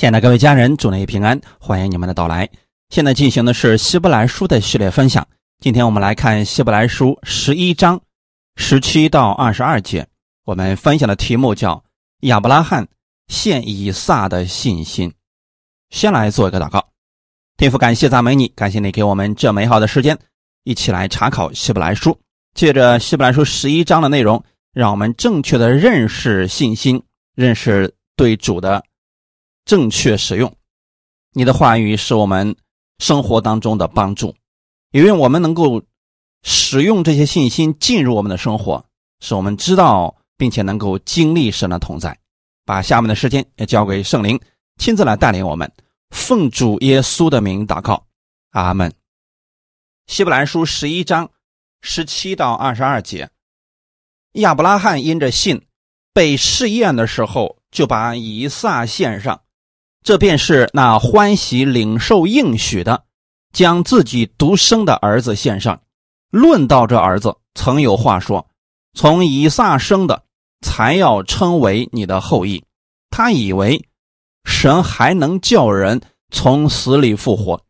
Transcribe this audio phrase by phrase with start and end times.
[0.00, 2.48] 亲爱的各位家人，祝您平安，欢迎你们的到来。
[2.88, 5.28] 现在进行的是希伯来书的系列分享。
[5.58, 8.00] 今天我们来看希伯来书十一章
[8.56, 10.06] 十七到二十二节。
[10.46, 11.84] 我们分享的题目叫
[12.20, 12.88] 亚伯拉罕
[13.28, 15.12] 献以撒的信心。
[15.90, 16.88] 先来做一个祷告，
[17.58, 20.18] 天父，感谢赞美你，感谢你给我们这美好的时间，
[20.64, 22.18] 一起来查考希伯来书。
[22.54, 24.42] 借着希伯来书十一章的内容，
[24.72, 27.02] 让我们正确的认识信心，
[27.36, 28.82] 认识对主的。
[29.64, 30.56] 正确使用
[31.32, 32.56] 你的话语是我们
[32.98, 34.34] 生活当中的帮助，
[34.90, 35.82] 因为我们能够
[36.42, 38.84] 使用这些信心进入我们的生活，
[39.20, 42.18] 使我们知道并且能够经历神的同在。
[42.64, 44.40] 把下面的时间也交给圣灵，
[44.78, 45.70] 亲自来带领我们。
[46.10, 48.06] 奉主耶稣的名祷告，
[48.50, 48.92] 阿门。
[50.06, 51.30] 希伯来书十一章
[51.82, 53.30] 十七到二十二节，
[54.32, 55.64] 亚伯拉罕因着信
[56.12, 59.42] 被试验的时候，就把以撒献上。
[60.02, 63.04] 这便是那欢喜领受应许的，
[63.52, 65.80] 将自己独生的儿子献上。
[66.30, 68.46] 论到这儿子，曾有话说
[68.94, 70.22] ：“从以撒生的，
[70.60, 72.64] 才要称为你的后裔。”
[73.10, 73.84] 他以为
[74.44, 77.60] 神还能叫人从死里复活，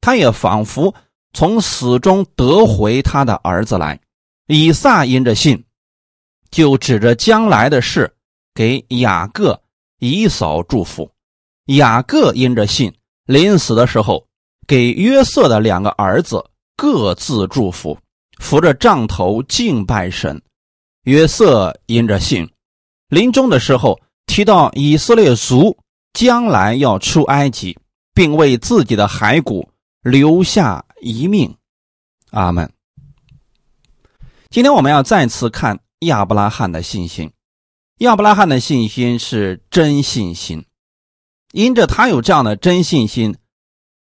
[0.00, 0.94] 他也仿佛
[1.32, 3.98] 从死中得回他的儿子来。
[4.46, 5.64] 以撒因着信，
[6.50, 8.12] 就指着将来的事
[8.54, 9.62] 给雅各、
[10.00, 11.10] 以扫祝福。
[11.68, 12.94] 雅各因着信，
[13.26, 14.26] 临死的时候，
[14.66, 16.42] 给约瑟的两个儿子
[16.76, 17.98] 各自祝福，
[18.38, 20.40] 扶着杖头敬拜神。
[21.02, 22.50] 约瑟因着信，
[23.08, 25.76] 临终的时候提到以色列族
[26.14, 27.78] 将来要出埃及，
[28.14, 29.70] 并为自己的骸骨
[30.02, 31.54] 留下一命。
[32.30, 32.72] 阿门。
[34.48, 37.30] 今天我们要再次看亚伯拉罕的信心。
[37.98, 40.64] 亚伯拉罕的信心是真信心。
[41.52, 43.36] 因着他有这样的真信心，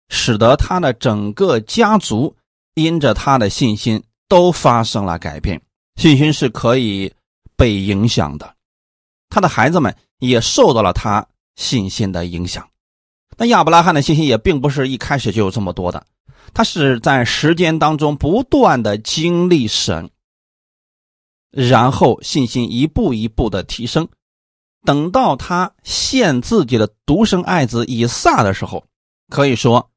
[0.09, 2.35] 使得他的整个家族
[2.75, 5.61] 因着他的信心都发生了改变。
[5.95, 7.13] 信心是可以
[7.55, 8.55] 被影响的，
[9.29, 12.67] 他的孩子们也受到了他信心的影响。
[13.37, 16.05] 那亚伯拉罕的信心也并不是一开始就有这么多的，
[16.53, 20.09] 他是在时间当中不断的经历神，
[21.49, 24.07] 然后信心一步一步的提升。
[24.83, 28.83] 等到他献自己的独生爱子以撒的时候，
[29.29, 29.91] 可以说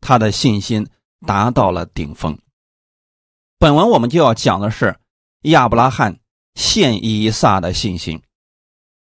[0.00, 0.86] 他的信心
[1.26, 2.38] 达到了顶峰。
[3.58, 4.96] 本文我们就要讲的是
[5.42, 6.20] 亚伯拉罕
[6.54, 8.22] 献以撒的信心。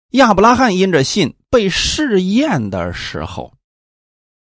[0.10, 3.54] 亚伯拉罕因着信被试验的时候，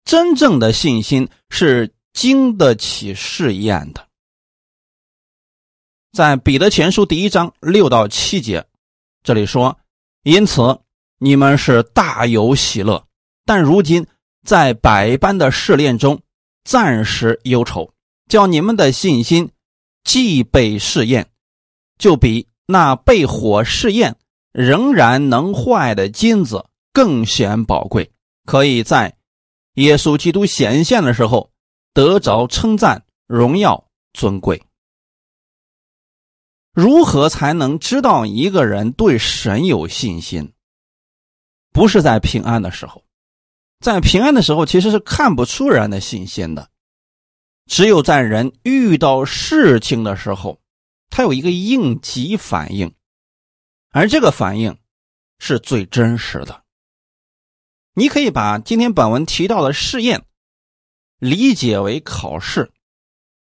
[0.05, 4.07] 真正的信心是经得起试验的。
[6.13, 8.65] 在彼得前书第一章六到七节，
[9.23, 9.77] 这里说。
[10.23, 10.79] 因此，
[11.17, 13.05] 你们是大有喜乐，
[13.45, 14.05] 但如今
[14.45, 16.19] 在百般的试炼中，
[16.63, 17.93] 暂时忧愁，
[18.27, 19.49] 叫你们的信心
[20.03, 21.29] 既被试验，
[21.97, 24.15] 就比那被火试验
[24.51, 28.11] 仍然能坏的金子更显宝贵，
[28.45, 29.15] 可以在
[29.75, 31.49] 耶稣基督显现的时候
[31.93, 34.61] 得着称赞、荣耀、尊贵。
[36.79, 40.53] 如何才能知道一个人对神有信心？
[41.73, 43.03] 不是在平安的时候，
[43.81, 46.69] 在平安的时候其实是看不出人的信心的。
[47.65, 50.61] 只有在人遇到事情的时候，
[51.09, 52.95] 他有一个应急反应，
[53.91, 54.77] 而这个反应
[55.37, 56.63] 是最真实的。
[57.93, 60.23] 你可以把今天本文提到的试验
[61.19, 62.71] 理解为考试，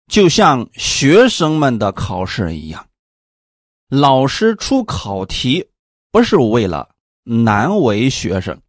[0.09, 2.90] 就像学生们的考试一样。
[3.91, 5.69] 老师出考题
[6.13, 8.63] 不是为了难为学生，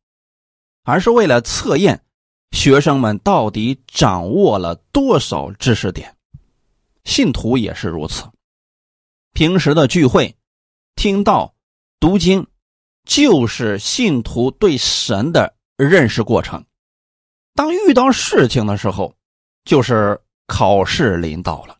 [0.83, 2.03] 而是为了测验
[2.49, 6.17] 学生们到底掌握了多少知识点。
[7.03, 8.23] 信徒也是如此，
[9.31, 10.35] 平时的聚会、
[10.95, 11.53] 听到、
[11.99, 12.47] 读经，
[13.05, 16.65] 就是信徒对神的认识过程。
[17.53, 19.15] 当遇到事情的时候，
[19.65, 21.77] 就是考试临到了。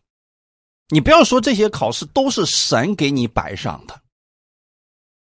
[0.92, 3.98] 你不要说这些考试都是神给你摆上的。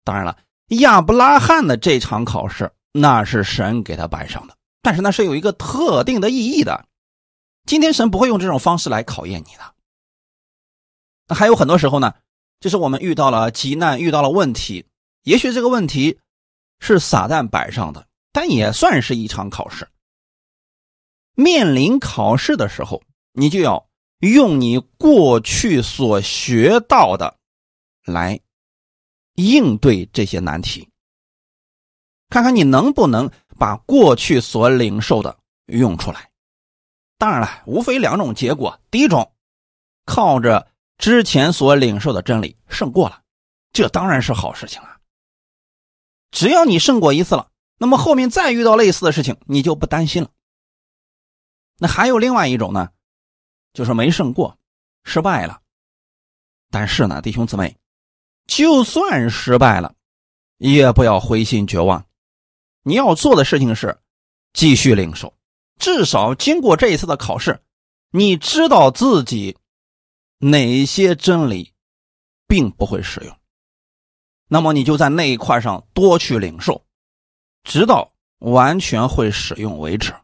[0.02, 0.38] 当然了，
[0.68, 6.86] 亚伯拉罕的这场考试那是神给他摆上的，但是那是有一个特定的意义的。
[7.66, 9.74] 今天神不会用这种方式来考验你的。
[11.26, 12.14] 那还有很多时候呢，
[12.60, 14.86] 就是我们遇到了急难，遇到了问题，
[15.24, 16.18] 也许这个问题
[16.80, 19.86] 是撒旦摆上的，但也算是一场考试。
[21.34, 23.02] 面临考试的时候，
[23.34, 23.86] 你就要。
[24.20, 27.38] 用你过去所学到的
[28.04, 28.40] 来
[29.34, 30.88] 应对这些难题，
[32.28, 36.30] 看看你能不能把过去所领受的用出来。
[37.16, 39.32] 当然了，无非两种结果：第一种，
[40.04, 43.22] 靠着之前所领受的真理胜过了，
[43.72, 44.98] 这当然是好事情啊。
[46.30, 50.30] 只要你胜过一次了，那么后面再遇到类似的事情，你就不担心了。
[51.78, 52.90] 那还有另外一种呢，
[53.72, 54.58] 就是没胜过，
[55.04, 55.60] 失败了。
[56.70, 57.76] 但是呢，弟兄姊妹，
[58.46, 59.94] 就算失败了，
[60.58, 62.06] 也不要灰心绝望。
[62.82, 63.98] 你要做的事情是
[64.52, 65.34] 继续领受，
[65.78, 67.60] 至少经过这一次的考试，
[68.10, 69.56] 你知道自己
[70.38, 71.72] 哪些真理
[72.46, 73.36] 并不会使用，
[74.46, 76.84] 那么你就在那一块上多去领受，
[77.62, 80.14] 直到完全会使用为止。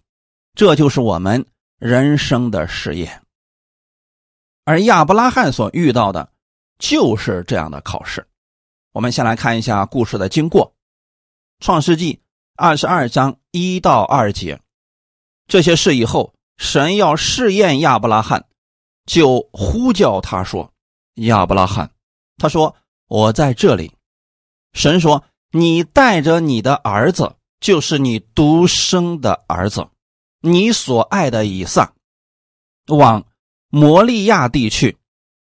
[0.55, 1.45] 这就是我们
[1.79, 3.24] 人生的实验。
[4.65, 6.31] 而亚伯拉罕所遇到的。
[6.77, 8.27] 就是这样的考试，
[8.93, 10.75] 我们先来看一下故事的经过。
[11.61, 12.21] 创世纪
[12.57, 14.61] 二十二章一到二节，
[15.47, 18.45] 这些事以后，神要试验亚伯拉罕，
[19.07, 20.73] 就呼叫他说
[21.23, 21.89] ：“亚伯拉罕。”
[22.39, 22.75] 他说
[23.07, 23.93] ：“我在这里。”
[24.75, 29.89] 神说：“你带着你的儿子，就是你独生的儿子，
[30.41, 31.95] 你所爱的以撒，
[32.89, 33.25] 往
[33.75, 34.97] 摩利亚地去。”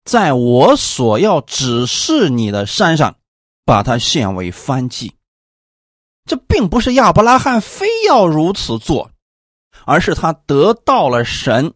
[0.06, 3.16] 在我所要指示你的山上，
[3.66, 5.16] 把它献为燔祭。
[6.26, 9.10] 这并不是亚伯拉罕非要如此做，
[9.84, 11.74] 而是他得到了神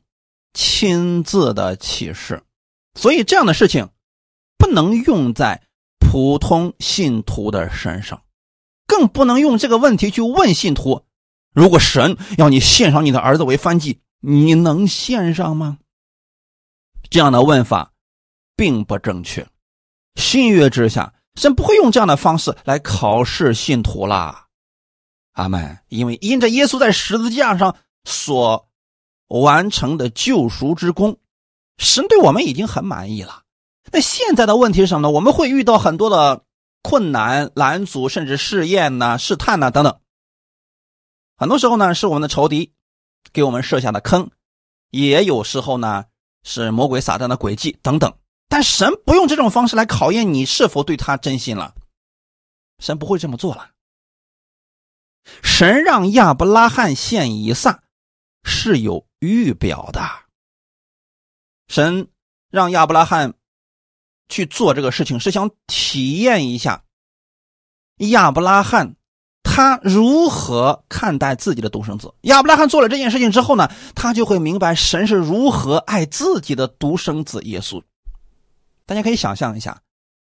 [0.54, 2.44] 亲自的启示。
[2.94, 3.90] 所以这样的事情
[4.60, 5.64] 不能用在
[6.00, 8.22] 普通信徒的身上，
[8.86, 11.04] 更不能用这个问题去问信徒：
[11.52, 15.80] 如果神要你献上你的儿子为燔祭，你能献上吗？
[17.10, 17.94] 这样的问法。
[18.56, 19.48] 并不正确，
[20.16, 24.48] 新约之下，神不会用这样的方式来考试信徒啦。
[25.32, 25.80] 阿门。
[25.88, 28.70] 因为因着耶稣在十字架上所
[29.30, 31.18] 完成的救赎之功，
[31.78, 33.44] 神对我们已经很满意了。
[33.94, 35.10] 那现在的问题是什么呢？
[35.10, 36.44] 我们会遇到很多的
[36.82, 40.02] 困难、拦阻，甚至试验呐、试探呐等等。
[41.38, 42.74] 很多时候呢，是我们的仇敌
[43.32, 44.30] 给我们设下的坑，
[44.90, 46.04] 也有时候呢，
[46.44, 48.18] 是魔鬼撒旦的诡计等等。
[48.48, 51.76] 但神不用这种方式来考验你是否对他真心了，
[52.80, 53.72] 神不会这么做了。
[55.44, 57.84] 神让亚伯拉罕献以撒
[58.44, 60.02] 是有预表的，
[61.68, 62.10] 神
[62.50, 63.36] 让亚伯拉罕
[64.30, 66.84] 去做这个事情，是想体验一下
[67.98, 68.96] 亚伯拉罕
[69.60, 72.14] 他如何看待自己的独生子。
[72.22, 77.84] 亚伯拉罕做了这件事情之后呢，他就会明白神是如何爱自己的独生子耶稣。
[78.86, 79.82] 大家可以想象一下，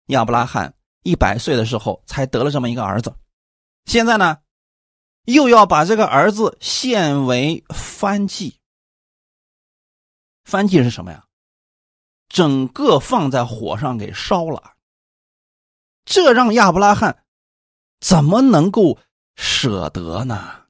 [0.09, 0.75] 亚伯拉罕
[1.05, 3.15] 一百岁的时候才得了这么一个儿子，
[3.87, 4.41] 现在呢，
[5.25, 8.61] 又要把这个儿子献为燔祭。
[10.47, 11.25] 燔祭是什么呀？
[12.29, 14.75] 整个放在火上给烧了。
[16.05, 17.25] 这让亚伯拉罕
[18.00, 18.99] 怎么能够
[19.37, 20.63] 舍得呢？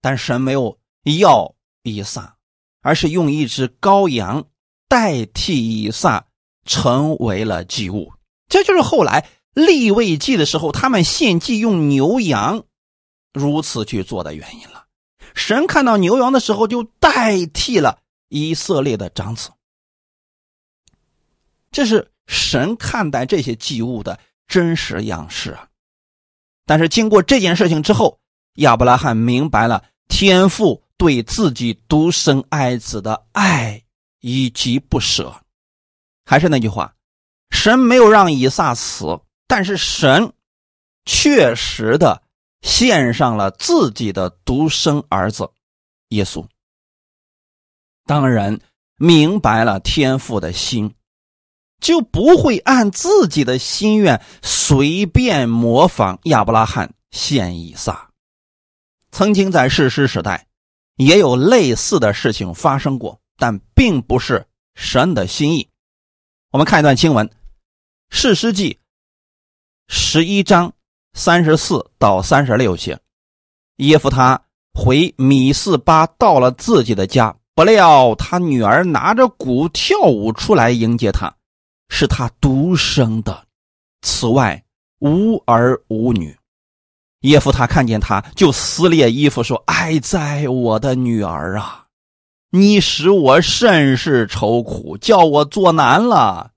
[0.00, 0.78] 但神没有
[1.18, 2.36] 要以撒，
[2.80, 4.44] 而是用一只羔羊
[4.88, 6.26] 代替以撒。
[6.64, 8.12] 成为了祭物，
[8.48, 12.62] 这就是后来立位祭的时候，他们献祭用牛羊
[13.32, 14.86] 如此去做的原因了。
[15.34, 19.50] 神看到牛羊的时候，就代替了以色列的长子。
[21.72, 25.68] 这是神看待这些祭物的真实样式啊！
[26.64, 28.18] 但是经过这件事情之后，
[28.54, 33.82] 亚伯拉罕明白了天父对自己独生爱子的爱
[34.20, 35.34] 以及不舍。
[36.24, 36.94] 还是那句话，
[37.50, 40.32] 神没有让以撒死，但是神
[41.04, 42.22] 确实的
[42.62, 45.50] 献上了自己的独生儿子
[46.08, 46.46] 耶稣。
[48.06, 48.60] 当然
[48.96, 50.94] 明白了天父的心，
[51.82, 58.08] 就不会按自己的心愿随便模仿亚伯拉罕献以撒。
[59.10, 60.46] 曾经在世师时代，
[60.96, 64.46] 也有类似的事情发生过，但并不是
[64.76, 65.68] 神的心意。
[66.52, 67.26] 我们看一段经文，
[68.10, 68.74] 《士师记》
[69.88, 70.72] 十一章
[71.14, 72.98] 三十四到三十六节。
[73.76, 74.40] 耶夫他
[74.72, 81.34] 回米四巴，到了自己的家，不料他女儿拿着鼓跳舞出来迎接他，
[81.94, 83.46] 是他独生的，
[84.00, 84.64] 此外
[85.00, 86.34] 无儿无女。
[87.20, 91.86] 耶夫他看见他就撕裂衣服说：“哀哉，我的女儿啊！”
[92.50, 96.52] 你使我甚是愁苦，叫我作难了，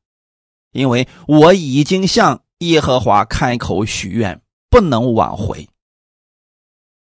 [0.72, 5.68] 因为我已经向耶和华开口许愿，不能挽回。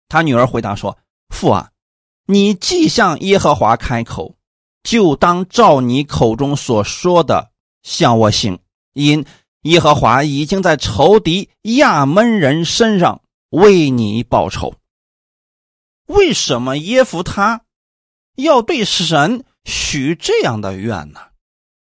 [0.09, 0.99] 他女儿回答说
[1.31, 1.71] ：“父啊，
[2.27, 4.37] 你既向耶和华开口，
[4.83, 7.53] 就当照你口中所说的
[7.85, 8.59] 向我行，
[8.95, 9.25] 因
[9.63, 14.75] 耶和华已经在仇敌亚门人身上为你报仇。”
[16.07, 17.63] 为什么耶夫他
[18.35, 21.21] 要对神许这样的愿呢？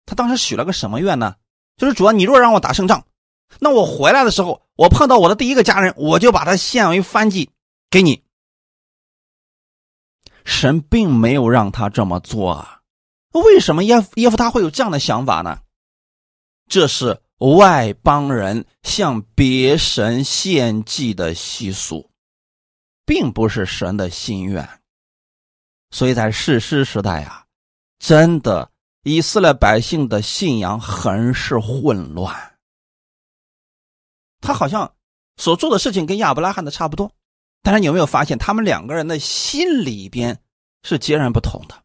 [0.05, 1.36] 他当时许了个什么愿呢？
[1.75, 3.05] 就是主要你若让我打胜仗，
[3.60, 7.50] 那我回来的时候，我碰到我的第一个家人，我就把他献为燔祭
[7.89, 8.24] 给你。
[10.45, 12.81] 神并没有让他这么做啊，
[13.31, 15.60] 为什么耶耶夫他会有这样的想法呢？
[16.74, 22.10] 这是外邦人向别神献祭的习俗，
[23.06, 24.68] 并不是神的心愿。
[25.92, 27.46] 所以在世师时代啊，
[28.00, 28.72] 真的
[29.03, 32.36] 以色列百姓的信仰很是混乱。
[34.42, 34.92] 他好像
[35.38, 37.12] 所做的事情跟亚伯拉罕的差不多。
[37.62, 40.42] 但是你有没有发现，他们两个人的心里边
[40.82, 41.84] 是截然不同的？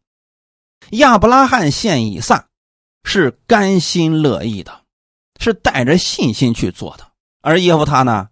[0.93, 2.49] 亚伯拉罕献以撒
[3.05, 4.78] 是甘心乐意的，
[5.39, 7.05] 是带着信心去做的；
[7.41, 8.29] 而耶夫他呢，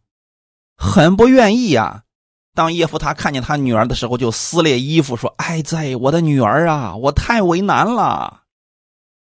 [0.76, 2.02] 很不愿意呀。
[2.54, 8.42] 当耶夫他看见他女儿的时候，就撕裂衣服说：“哎，在，我的女儿啊，我太为难了！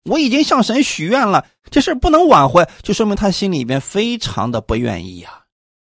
[0.03, 5.43] 我已经向神许愿了，这事不能挽回，就说明他心里边非常的不愿意呀。”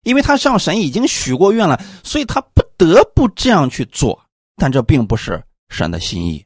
[0.04, 4.22] 因为他向神已经许过愿了，所以他不得不这样去做。
[4.56, 6.46] 但这并不是神的心意。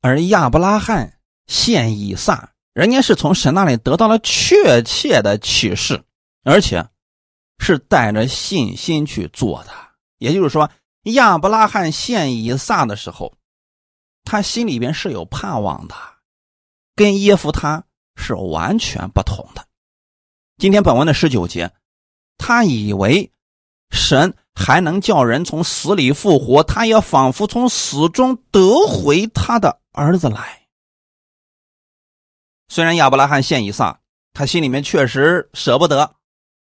[0.00, 1.18] 而亚伯拉罕
[1.48, 6.04] 献以撒，人家是从神那里得到了确切的启示，
[6.44, 6.86] 而且
[7.58, 9.70] 是带着信心去做的。
[10.18, 10.70] 也就是说，
[11.04, 13.32] 亚伯拉罕献以撒的时候，
[14.24, 15.94] 他心里边是有盼望的，
[16.94, 17.82] 跟耶夫他
[18.14, 19.66] 是完全不同的。
[20.58, 21.72] 今天本文的十九节。
[22.36, 23.32] 他以为
[23.90, 30.65] 神还能叫人从死里复活，他也仿佛从死中得回他的儿子来。
[32.68, 34.00] 虽然亚伯拉罕献以撒，
[34.32, 36.14] 他心里面确实舍不得，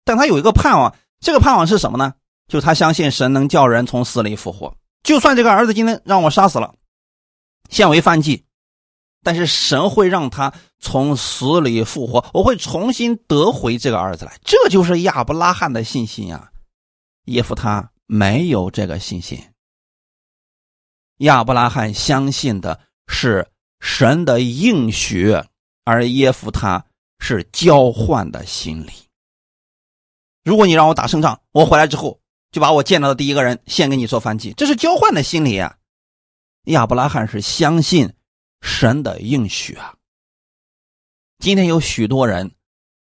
[0.03, 0.95] 但他有一个盼望。
[1.19, 2.13] 这个盼望是什么呢？
[2.47, 4.75] 就是他相信神能叫人从死里复活。
[5.03, 6.73] 就算这个儿子今天让我杀死了，
[7.69, 8.45] 献为犯祭。
[9.23, 16.49] 但是神会让他从死里复活，我会重新得回这个儿子来，这就是亚伯拉罕的信心呀。
[17.25, 19.39] 耶夫他没有这个信心。
[21.17, 23.47] 亚伯拉罕相信的是
[23.79, 25.39] 神的应许，
[25.83, 26.85] 而耶夫他
[27.19, 28.91] 是交换的心理。
[30.43, 32.19] 如果你让我打胜仗，我回来之后
[32.51, 35.77] 就把我见到的第一个人献给你做饭祭，这是交换的心理啊。
[36.65, 38.13] 亚伯拉罕是相信。
[38.63, 39.95] 神的应许啊！
[41.39, 42.51] 今天有许多人，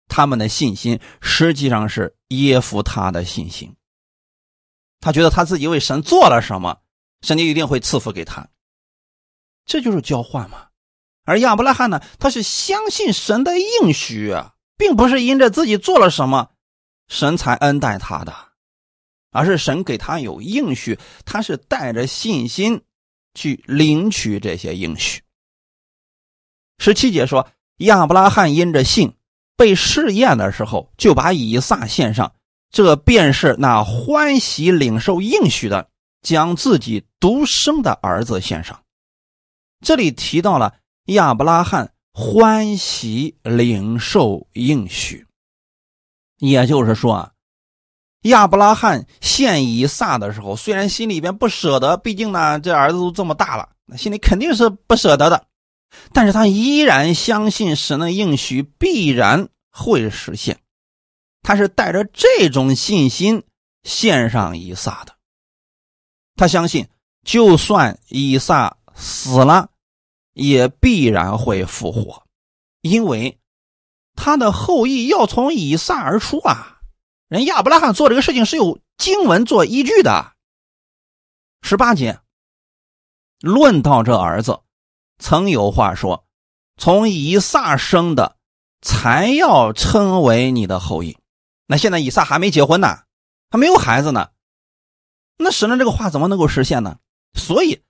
[0.06, 3.74] 他们的信心实际上是耶夫他的信心。
[5.00, 6.80] 他觉得他自己为神做了什么，
[7.22, 8.48] 神就一定会赐福给他。
[9.64, 10.67] 这就是交换嘛。
[11.28, 14.34] 而亚伯拉罕呢，他是相信神的应许，
[14.78, 16.48] 并不是因着自己做了什么，
[17.06, 18.34] 神才恩待他的，
[19.30, 22.80] 而是神给他有应许，他是带着信心
[23.34, 25.20] 去领取这些应许。
[26.78, 29.12] 十七节说，亚伯拉罕因着信
[29.54, 32.32] 被试验的时候，就把以撒献上，
[32.70, 35.90] 这便是那欢喜领受应许的，
[36.22, 38.82] 将自己独生的儿子献上。
[39.84, 40.74] 这里提到了
[41.08, 45.26] 亚伯拉罕欢喜领受应许，
[46.38, 47.32] 也就是说啊，
[48.22, 55.46] 亚伯拉罕献以撒的时候，虽然心里边不舍得，毕竟呢，这儿子都这么大了，那心里肯定是不舍得的。
[56.12, 60.60] 但是他依然相信神的应许必然会实现，
[61.42, 63.44] 他是带着这种信心
[63.82, 65.14] 献上以撒的。
[66.36, 66.86] 他相信，
[67.24, 69.70] 就算以撒死了，
[70.38, 72.22] 也必然会复活，
[72.80, 73.38] 因为
[74.14, 76.78] 他的后裔要从以撒而出啊！
[77.28, 80.32] 人亚伯拉罕做这个事情是有经文做依据的。
[81.60, 82.20] 十八节
[83.40, 84.60] 论到这儿子。
[85.20, 86.24] 曾有话说
[86.78, 88.36] ：“从以撒生的，
[88.80, 91.18] 才要称为你的后裔。”
[91.66, 93.00] 那现在以撒还没结婚呢，
[93.50, 94.30] 还没有孩子呢，
[95.36, 97.00] 那神的这个话怎么能够实现呢？
[97.34, 97.82] 所以，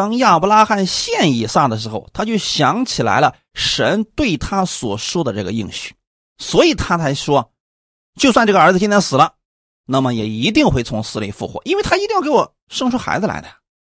[0.00, 5.94] 当亚伯拉罕献以撒的时候，他就想起来了神对他所说的这个应许，
[6.38, 7.52] 所以他才说
[8.18, 9.34] ：“就算这个儿子今天死了，
[9.84, 13.48] 那么也一定会从死里复活，因为他一定要给我生出孩子来的，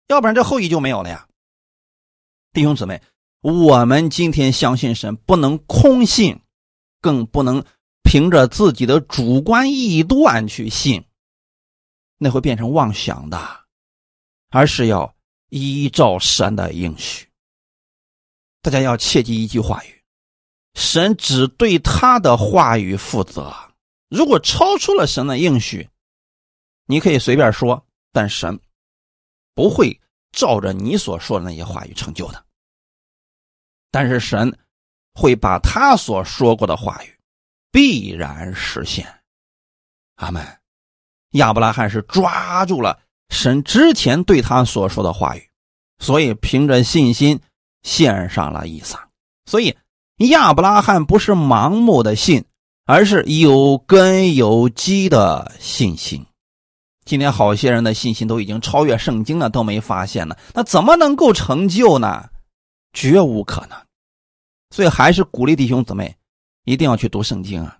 [0.08, 1.28] 要不然这后裔就没有了呀。”
[2.54, 3.00] 弟兄姊妹，
[3.42, 6.42] 我们今天相信神，不能空信，
[7.02, 7.64] 更不能
[8.02, 11.06] 凭着自己的主观臆断去信，
[12.18, 13.40] 那会变成妄想的。
[14.50, 15.14] 而是要
[15.50, 17.28] 依照神的应许。
[18.62, 20.04] 大家要切记一句话语：
[20.74, 23.54] 神只对他的话语负责。
[24.10, 25.88] 如果超出了神的应许，
[26.86, 28.60] 你可以随便说，但神
[29.54, 30.00] 不会
[30.32, 32.46] 照着你所说的那些话语成就的。
[33.92, 34.58] 但是神
[35.14, 37.20] 会把他所说过的话语
[37.72, 39.22] 必然实现。
[40.16, 40.46] 阿门。
[41.34, 45.50] 亚伯拉罕是抓住了神之前对他所说的话语，
[46.00, 47.40] 所以凭着信心
[47.84, 49.08] 献上了以撒。
[49.46, 49.76] 所以
[50.18, 52.46] 亚伯拉罕不是盲目的信。
[52.92, 56.26] 而是有根有基的信心。
[57.06, 62.30] 今天好些人的信心都已经超越圣经了，都没发现呢，那怎么能够成就呢？
[62.92, 63.78] 绝无可能。
[64.72, 66.16] 所以还是鼓励弟兄姊妹
[66.66, 67.78] 一定要去读圣经啊，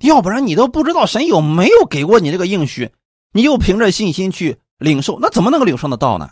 [0.00, 2.92] 要不然你都不知道神有没有给过你这个应许，
[3.32, 6.30] 你又凭着信心去领受，那怎么能够领受得到呢？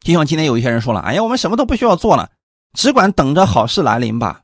[0.00, 2.30] 就像今天有一些人说了：“哎呀，我们什么都不需要做了，
[2.74, 4.42] 只管等着好事来临吧。”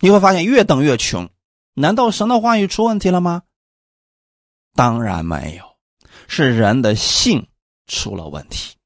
[0.00, 1.28] 你会发现越等越穷。
[1.74, 3.42] 难道神的话语出问题了吗？
[4.74, 5.64] 当然没有，
[6.28, 7.46] 是人的信
[7.86, 8.76] 出了问题。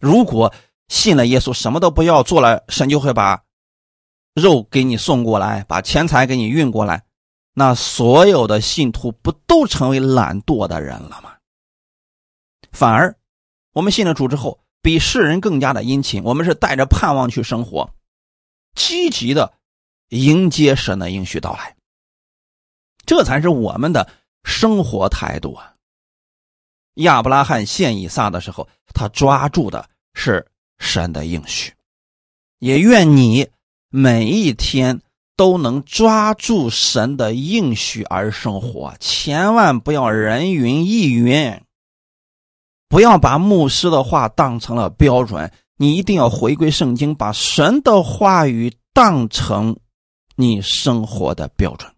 [0.00, 0.54] 如果
[0.88, 3.42] 信了耶稣，什么都不要做了，神就会把
[4.34, 7.04] 肉给你送过来，把钱财给你运过来，
[7.54, 11.34] 那所有的信徒不都成为懒惰的人了吗？
[12.78, 13.16] 反而，
[13.72, 17.92] 我们信了主之后，比世人更加的殷勤，我们是带着盼望去生活，
[18.76, 19.52] 积极的。
[20.10, 21.76] 迎接神的应许到来，
[23.04, 24.08] 这才是我们的
[24.42, 25.74] 生活态度啊！
[26.94, 30.46] 亚伯拉罕献以撒的时候，他抓住的是
[30.78, 31.74] 神的应许，
[32.60, 33.50] 也愿你
[33.90, 34.98] 每一天
[35.36, 41.60] 都能抓住神的应许而生活，千万不要人云亦云，
[42.88, 49.76] 不要把牧师的话当成了标准，你一定要回归圣经，把神的话语当成。
[50.40, 51.92] 你生活的标准，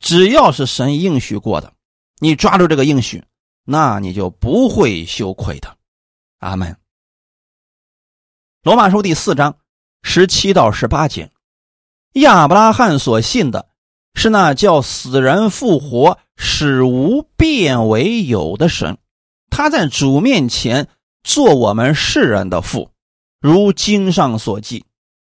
[0.00, 1.72] 只要是神应许过的，
[2.18, 3.22] 你抓住这个应许，
[3.64, 5.76] 那你就不会羞愧的。
[6.40, 6.76] 阿门。
[8.64, 9.56] 罗马书第四章
[10.02, 11.30] 十七到十八节，
[12.14, 13.68] 亚伯拉罕所信的
[14.14, 18.98] 是那叫死人复活、使无变为有的神，
[19.58, 20.88] 他在主面前
[21.24, 22.92] 做我们世人的父，
[23.40, 24.84] 如经上所记。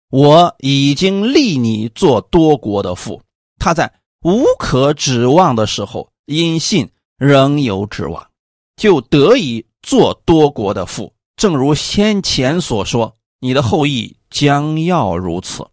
[0.09, 3.21] 我已经立你做多国的父。
[3.59, 8.31] 他在无可指望的时候，因信仍有指望，
[8.75, 11.13] 就得以做多国的父。
[11.35, 15.69] 正如先前所说，你的后裔将要如此。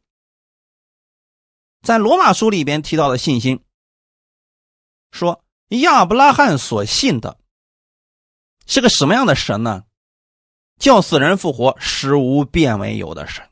[1.81, 3.61] 在罗马书里边提到的信心，
[5.11, 7.38] 说亚伯拉罕所信的
[8.66, 9.85] 是个什么样的神呢？
[10.79, 13.44] 叫死人复活，使无变为有的神。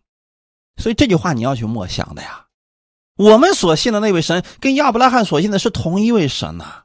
[0.76, 2.46] 所以这句话你要去默想的呀，
[3.16, 6.84] 我们所信的那位神跟亚伯拉罕所信的是同一位神呐，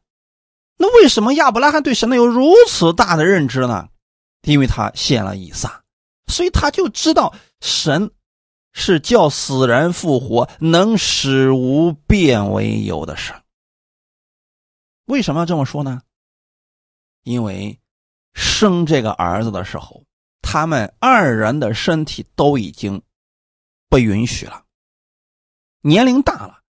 [0.78, 3.90] 那为什么亚伯拉罕对神能有如此大的认知呢？
[4.42, 5.84] 因为他献了以撒，
[6.28, 8.12] 所以他就知道神
[8.74, 13.36] 是叫死人复活、能使无变为有的神。
[15.06, 16.02] 为什么要这么说呢？
[17.24, 17.80] 因为
[18.36, 20.04] 生这个儿子的时候，
[20.44, 23.02] 他们二人的身体都已经。
[23.88, 24.66] 不允许了，
[25.82, 26.62] 年龄大了，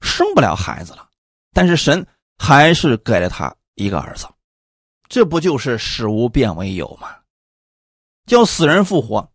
[0.00, 1.08] 生不了孩子了，
[1.52, 4.28] 但是神还是给了他一个儿子，
[5.08, 7.16] 这不就是使无变为有吗？
[8.26, 9.32] 叫死人复活，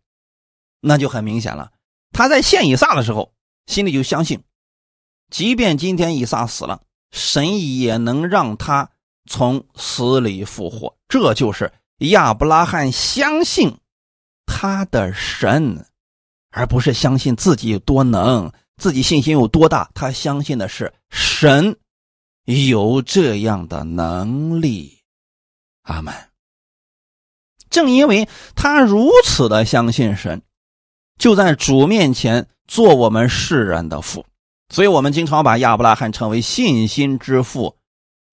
[0.80, 1.72] 那就很明显了。
[2.12, 3.34] 他在献以撒的时候，
[3.66, 4.42] 心里就相信，
[5.28, 8.90] 即便今天以撒死了，神也能让他
[9.28, 10.96] 从死里复活。
[11.08, 13.76] 这就是亚伯拉罕相信
[14.46, 15.86] 他的神。
[16.56, 19.90] 而不是相信自己有多能，自己信心有多大。
[19.92, 21.76] 他相信的是神
[22.44, 25.00] 有这样的能力。
[25.82, 26.14] 阿门。
[27.70, 30.42] 正因为他如此的相信神，
[31.18, 34.24] 就在主面前做我们世人的父。
[34.68, 37.76] 所以，我们经常把亚伯拉罕称为信心之父，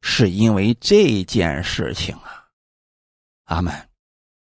[0.02, 2.48] 是因为这件事情啊。
[3.46, 3.90] 阿门。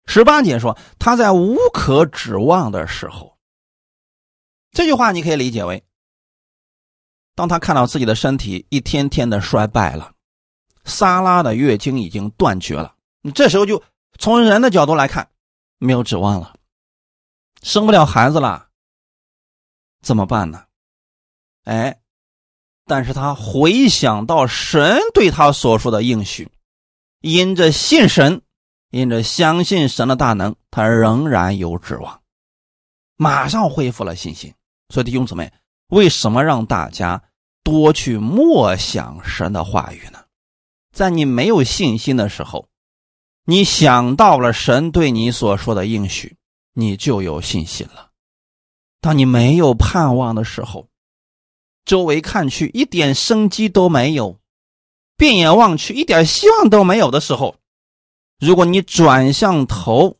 [0.07, 3.39] 十八节说，他在无可指望的时候。
[4.71, 5.83] 这句话你可以理解为：
[7.35, 10.13] 当他看到自己的身体一天天的衰败了，
[10.85, 13.83] 萨拉的月经已经断绝了，你这时候就
[14.19, 15.31] 从人的角度来看，
[15.79, 16.55] 没有指望了，
[17.63, 18.69] 生不了孩子了，
[20.03, 20.67] 怎么办呢？
[21.65, 21.99] 哎，
[22.87, 26.51] 但是他回想到神对他所说的应许，
[27.21, 28.43] 因着信神，
[28.91, 32.21] 因着相信神的大能，他仍然有指望，
[33.17, 34.53] 马上恢复了信心。
[34.91, 35.51] 所以弟兄姊妹，
[35.89, 37.23] 为什么让大家
[37.63, 40.19] 多去默想神的话语呢？
[40.93, 42.69] 在你没有信心的时候，
[43.47, 46.37] 你想到了神对你所说的应许，
[46.75, 48.11] 你就有信心了。
[49.01, 50.87] 当你没有盼望的时候，
[51.85, 54.39] 周围看去一点生机都没有，
[55.17, 57.57] 遍眼望去一点希望都没有的时候，
[58.39, 60.17] 如果你转向头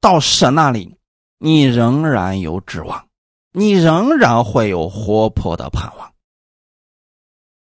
[0.00, 0.96] 到神那里，
[1.38, 3.08] 你仍然有指望，
[3.52, 6.12] 你仍然会有活泼的盼望。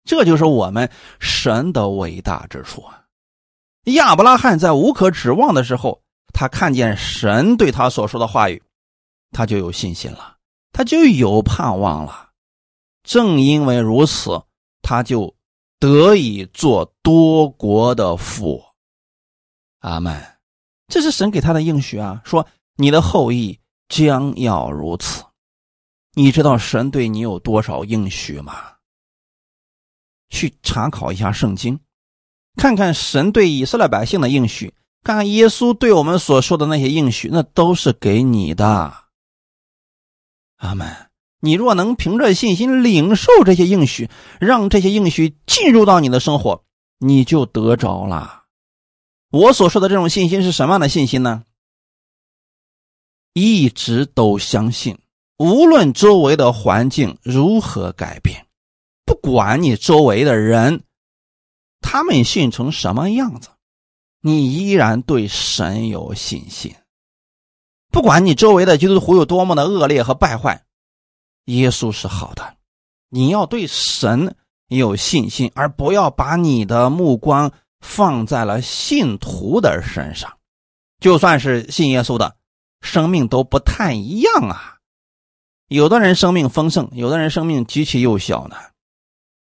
[0.05, 3.03] 这就是我们神的伟大之处啊！
[3.85, 6.01] 亚伯拉罕在无可指望的时候，
[6.33, 8.61] 他看见神对他所说的话语，
[9.31, 10.37] 他就有信心了，
[10.71, 12.24] 他就有盼望了。
[13.05, 14.43] 正因为如此，
[14.81, 15.33] 他就
[15.79, 18.61] 得以做多国的父。
[19.79, 20.21] 阿门。
[20.87, 25.23] 这是神给他的应许啊，说你的后裔将要如此。
[26.13, 28.73] 你知道神对你有多少应许吗？
[30.29, 31.79] 去查考一下圣经，
[32.55, 38.93] 看看神对以色列百姓的应许，看看耶稣对我们所说的那些应许，那都是给你的。
[40.57, 40.87] 阿门。
[41.45, 46.63] 你若能凭着信心领受这些应许，让这些应许进入到你的生活，
[46.97, 48.45] 你就得着了。
[49.29, 51.43] 我所说的这种信心是什么样的信心呢？
[53.33, 54.97] 一直都相信，
[55.37, 58.47] 无论周围的环境如何改变。
[59.05, 60.81] 不管你周围的人，
[61.79, 63.49] 他们信成什么样子，
[64.21, 66.73] 你依然对神有信心。
[67.91, 70.64] 不管你周围的基督徒有多么的恶劣和败坏，
[71.45, 72.57] 耶稣是好的。
[73.09, 74.35] 你要对神
[74.67, 80.37] 有信心，而不要把你的目光放在了信徒的身上。
[80.99, 82.35] 就算是信耶稣的，
[82.81, 84.77] 生命都不太一样啊。
[85.67, 88.55] 有的人生命丰盛，有的人生命极其幼小呢。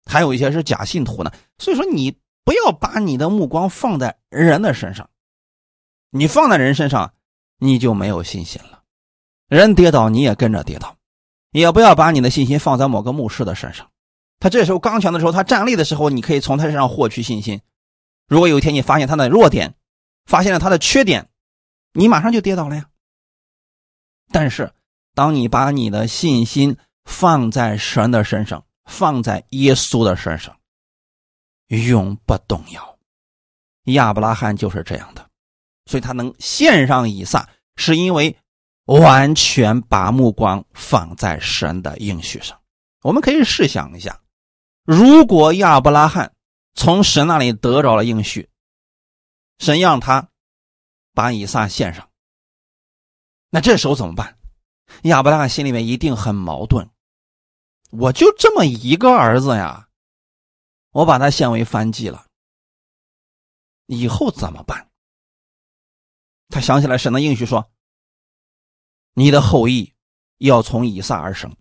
[0.07, 5.09] 还有一些是假信徒呢，所以说你不要把你的目光放在人的身上，
[6.11, 7.15] 你放在人身上，
[7.59, 8.83] 你就没有信心了。
[9.49, 10.94] 人跌倒，你也跟着跌倒，
[11.61, 13.89] 也不要把你的信心放在某个牧师的身上。
[14.41, 17.61] 他这时候刚强的时候，他站立的时候，你可以从他身上获取信心。
[18.27, 19.75] 如果有一天你发现他的弱点，
[20.27, 21.29] 发现了他的缺点，
[21.93, 22.89] 你马上就跌倒了呀。
[24.33, 24.73] 但是，
[25.15, 30.57] 当你把你的信心放在神的身上，放在耶稣的身上，
[31.69, 32.99] 永不动摇。
[33.85, 35.31] 亚伯拉罕就是这样的，
[35.87, 38.37] 所以他能献上以撒，是因为
[38.87, 42.61] 完全把目光放在神的应许上。
[43.03, 44.21] 我们可以试想一下，
[44.85, 46.35] 如果亚伯拉罕
[46.75, 48.49] 从神那里得着了应许，
[49.59, 50.29] 神让他
[51.13, 52.11] 把以撒献上，
[53.51, 54.39] 那这时候怎么办？
[55.03, 56.89] 亚伯拉罕心里面一定很矛盾。
[57.91, 59.89] 我就这么一个儿子呀，
[60.91, 62.27] 我把他献为燔祭了，
[63.87, 64.91] 以后怎么办？
[66.49, 67.71] 他想起来神的应许说
[69.15, 69.93] ：“你的后裔
[70.39, 71.55] 要从以撒而生。”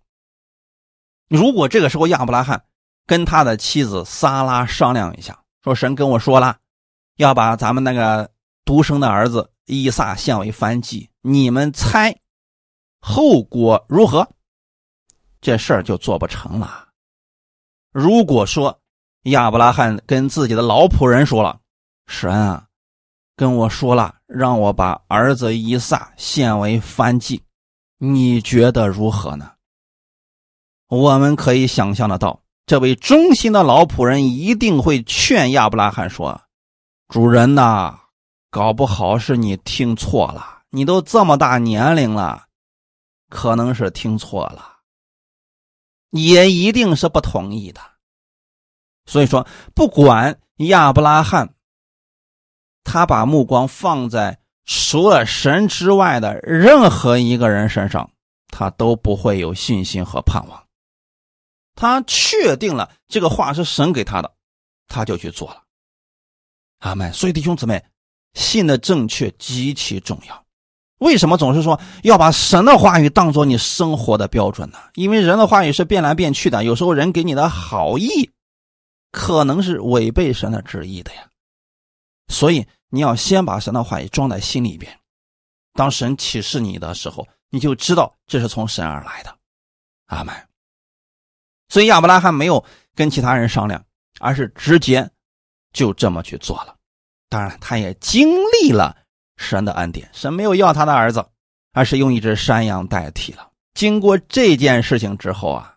[1.30, 2.66] 如果这个时候亚伯拉罕
[3.08, 6.58] 跟他的妻子撒拉商量一下，说：“神跟我说了，
[7.16, 8.30] 要把咱们那个
[8.66, 12.16] 独生的儿子以撒献为燔祭，你们猜
[13.00, 14.30] 后果如何？”
[15.42, 16.90] 这事儿就做不成了。
[17.92, 18.82] 如果说
[19.24, 21.60] 亚伯拉罕跟自己的老仆人说了
[22.08, 22.68] ：“神啊，
[23.44, 27.44] 跟我说了，让我把儿子以撒献为燔祭，
[27.98, 29.52] 你觉得如何呢？”
[30.88, 36.40] 我们可以想象得到，这位忠心的老仆人一定会劝亚伯拉罕说
[37.10, 38.00] ：“主人呐，
[38.50, 42.46] 搞不好是你听错了，你都这么大年龄了，
[43.30, 44.70] 可能是听错了。”
[46.12, 47.82] 也一定是不同意的，
[49.06, 51.53] 所以说，不管亚伯拉罕，
[52.84, 58.10] 他把目光放在除了神之外的任何一个人身上，
[58.50, 60.64] 他都不会有信心和盼望。
[61.76, 64.32] 他确定了这个话是神给他的，
[64.88, 65.64] 他就去做了。
[66.80, 67.12] 阿门。
[67.12, 67.84] 所以弟兄姊妹，
[68.34, 70.44] 信的正确极其重要。
[71.00, 74.78] 为什么总是说要把神的话语当做你生活的标准呢？
[74.94, 78.30] 因为人的话语是变来变去的，有时候人给你的好意，
[79.12, 81.28] 可能是违背神的旨意的呀。
[82.28, 85.00] 所以你要先把神的话语装在心里边，
[85.74, 89.38] 当神启示你的时候，你就知道这是从神而来的。
[90.08, 90.36] 阿门。
[91.70, 93.84] 所以亚伯拉罕没有跟其他人商量，
[94.20, 95.10] 而是直接
[95.72, 96.76] 就这么去做了。
[97.30, 98.30] 当然，他也经
[98.62, 98.96] 历了
[99.38, 101.26] 神的恩典，神没有要他的儿子，
[101.72, 103.52] 而是用一只山羊代替了。
[103.74, 105.76] 经过这件事情之后啊，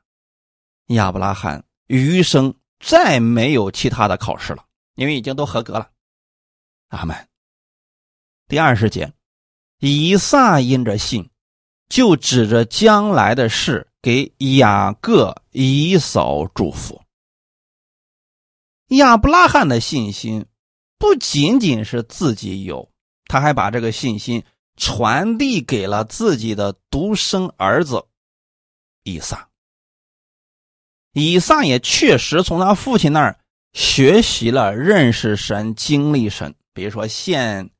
[0.88, 4.62] 亚伯拉罕余生再没有其他的考试了，
[4.96, 5.88] 因为已经都合格了。
[6.88, 7.28] 阿门。
[8.48, 9.12] 第二十节，
[9.78, 11.30] 以撒因着信，
[11.88, 17.02] 就指着将来的事给雅各、以扫祝福。
[18.88, 20.46] 亚伯拉罕的信心。
[20.98, 22.90] 不仅仅是自己有，
[23.26, 24.42] 他还把这个信心
[24.78, 28.06] 传递给了自己的独生儿子
[29.02, 29.50] 以撒。
[31.12, 33.38] 以撒也确实从他父亲那儿
[33.74, 36.54] 学习了认识神、经历神。
[36.76, 37.70] 比如说献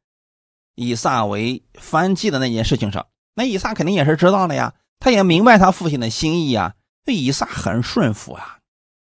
[0.75, 6.75] 以撒为燔祭的那件事情上，那以撒肯定也是知道了呀，他也明白他父亲的心意呀。
[7.05, 8.59] 这以撒很顺服啊，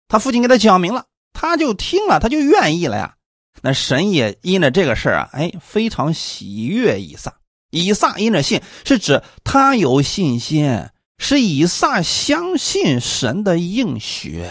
[0.06, 3.16] 他父亲给他讲明了，他就听了，他就愿意了呀。
[3.62, 7.38] 那神也因着这个事儿啊，哎，非常喜悦以撒。
[7.70, 14.44] 以撒因着信，是指他有信心，是以撒相信神的应许。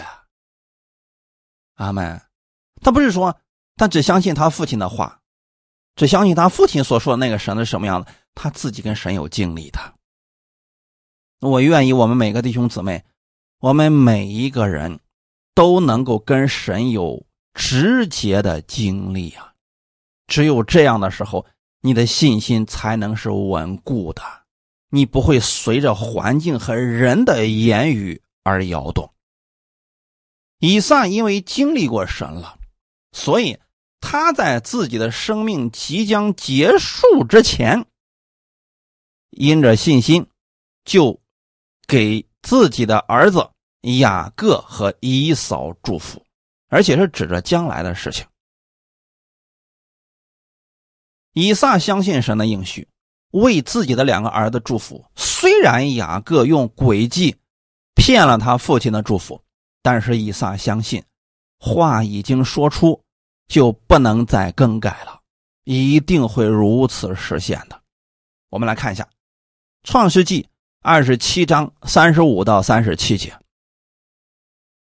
[1.76, 2.20] 阿门。
[2.80, 3.40] 他不是说
[3.76, 5.17] 他只相信他父亲的话，
[5.98, 9.78] 只相信他父亲所说的那个神是什么样的，他自己跟神有经历的。
[11.40, 13.04] 我愿意我们每个弟兄姊妹，
[13.60, 14.98] 我们每一个人
[15.54, 17.28] 都能够跟神有。
[17.54, 19.52] 直接的经历啊，
[20.28, 21.44] 只有这样的时候，
[21.80, 24.22] 你的信心才能是稳固的，
[24.88, 29.12] 你不会随着环境和人的言语而摇动。
[30.60, 32.56] 以撒因为经历过神了，
[33.10, 33.58] 所以
[34.00, 37.84] 他在自己的生命即将结束之前，
[39.30, 40.26] 因着信心，
[40.84, 41.20] 就
[41.86, 43.50] 给自己的儿子
[43.82, 46.24] 雅各和以扫祝福。
[46.70, 48.26] 而且是指着将来的事情。
[51.32, 52.86] 以撒相信神的应许，
[53.30, 55.02] 为自己的两个儿子祝福。
[55.16, 57.34] 虽然雅各用诡计
[57.94, 59.42] 骗了他父亲的祝福，
[59.82, 61.02] 但是以撒相信，
[61.58, 63.02] 话已经说出，
[63.48, 65.20] 就不能再更改了，
[65.64, 67.80] 一定会如此实现的。
[68.50, 69.02] 我们来看一下
[69.82, 70.42] 《创世纪》
[70.82, 73.36] 二十七章三十五到三十七节。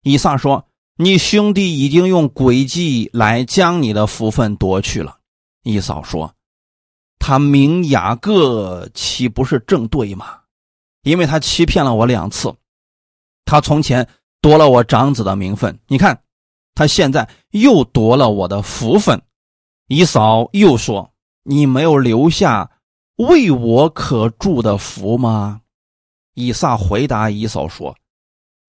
[0.03, 0.65] 以撒说。
[0.95, 5.17] 你兄弟已经用诡计来将你的福分夺去了，
[5.63, 6.35] 一嫂说
[7.17, 10.41] ：“他名雅各岂不是正对吗？
[11.01, 12.55] 因为他欺骗了我两次，
[13.43, 14.07] 他从前
[14.39, 16.22] 夺了我长子的名分，你看，
[16.75, 19.21] 他现在又夺了我的福分。”
[19.87, 22.71] 一嫂又说：“你没有留下
[23.17, 25.61] 为我可助的福吗？”
[26.35, 27.95] 以撒回答以嫂说：“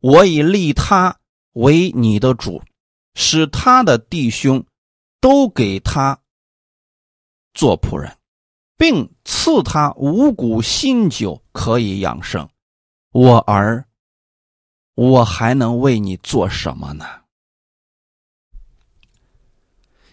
[0.01, 1.17] 我已立他。”
[1.55, 2.61] 为你的主，
[3.15, 4.67] 使他的弟兄
[5.21, 6.19] 都给他
[7.53, 8.13] 做仆人，
[8.77, 12.49] 并赐他五谷新酒可以养生。
[13.13, 13.87] 我儿，
[14.97, 17.07] 我还能为你做什么呢？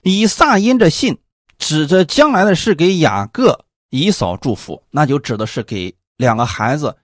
[0.03, 1.17] 以撒因着信，
[1.57, 6.95] 指着将来的事给雅各、以扫祝福，那就指的是给两个孩子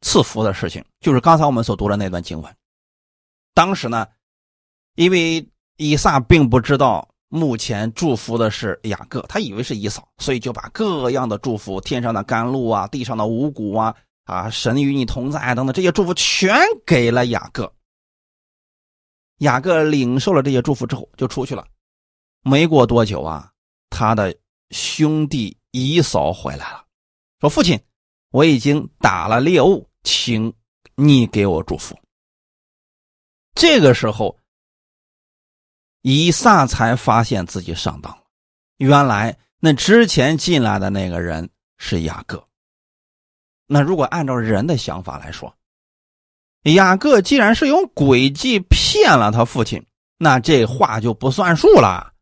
[0.00, 2.56] 赐福的事情，就是刚才我们所读的那段经文。
[3.54, 4.06] 当时呢，
[4.94, 17.72] 因为以撒并不知道目前祝福的是雅各，他以为是以扫，所以就把各样的祝福，天上的甘露啊，地上的五谷啊，啊，神与你同在等等这些祝福全给了雅各。
[19.38, 21.66] 雅各领受了这些祝福之后，就出去了。
[22.42, 23.52] 没过多久啊，
[23.90, 24.34] 他的
[24.70, 26.84] 兄弟以扫回来了，
[27.40, 27.78] 说：“父亲，
[28.30, 30.52] 我已经打了猎物，请
[30.94, 31.98] 你给我祝福。”
[33.54, 34.38] 这个时候，
[36.02, 38.22] 以撒才发现自己上当了。
[38.78, 42.42] 原来那之前进来的那个人是雅各。
[43.66, 45.54] 那如果按照人的想法来说，
[46.62, 49.84] 雅各既然是用诡计骗了他父亲，
[50.16, 52.14] 那这话就不算数了。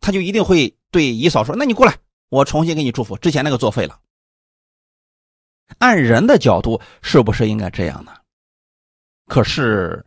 [0.00, 1.96] 他就一定会对以嫂说：“那你过来，
[2.28, 4.00] 我重新给你祝福，之前那个作废了。”
[5.78, 8.12] 按人的角度，是不是应该这样呢？
[9.26, 10.04] 可是，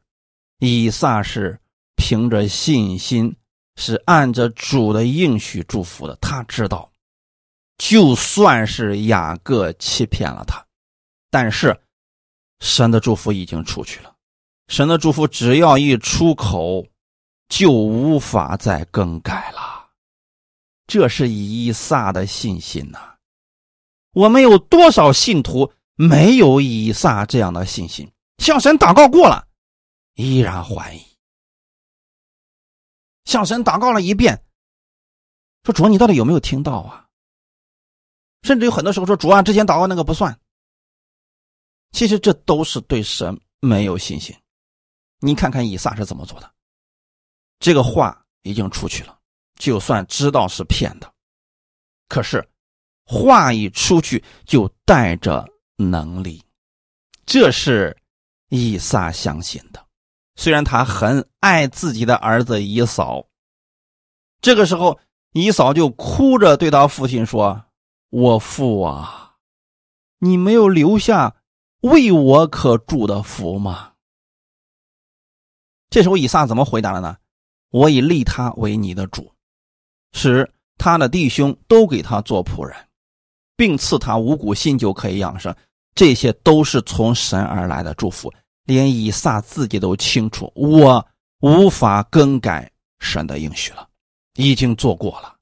[0.60, 1.60] 以撒是
[1.96, 3.36] 凭着信心，
[3.76, 6.16] 是按着主的应许祝福的。
[6.22, 6.92] 他知道，
[7.80, 10.64] 就算是雅各欺骗了他，
[11.32, 11.76] 但是
[12.60, 14.16] 神的祝福已经出去了。
[14.68, 16.86] 神的祝福只要一出口，
[17.50, 19.77] 就无法再更改了。
[20.88, 23.16] 这是以撒的信心呐。
[24.14, 28.12] 我们有多少信徒没有以撒这样的信心？
[28.38, 29.48] 向神祷告过了，
[30.14, 31.02] 依然怀疑；
[33.26, 34.44] 向神祷告了一遍，
[35.64, 37.08] 说主，你到底有没有听到啊？
[38.44, 40.40] 甚至有很多时候说主啊，之前祷告那个不算。
[41.92, 44.36] 其实这都是对神没有信心。
[45.20, 46.54] 你看看以撒是怎么做的，
[47.60, 49.17] 这个话已经出去了，
[49.58, 51.12] 就算知道是骗的，
[52.08, 52.48] 可是
[53.06, 56.44] 话一出去就带着能力，
[57.26, 57.96] 这是
[58.50, 59.86] 以撒相信的。
[60.36, 63.26] 虽然他很爱自己的儿子以扫，
[64.42, 65.00] 这个时候
[65.34, 67.66] 以扫就哭着对他父亲说
[68.10, 69.36] ：“我父啊，
[70.20, 71.36] 你没有留下。”
[71.82, 73.94] 为我可祝的福吗？
[75.92, 77.16] 这时候以撒怎么回答了呢？
[77.70, 79.32] 我已立他为你的主，
[80.18, 82.76] 使他的弟兄都给他做仆人，
[83.56, 85.56] 并赐他五谷新酒可以养生。
[85.94, 88.34] 这些都是从神而来的祝福，
[88.66, 91.06] 连以撒自己都清楚，我
[91.42, 93.88] 无法更改神的应许了，
[94.36, 95.36] 已经做过了。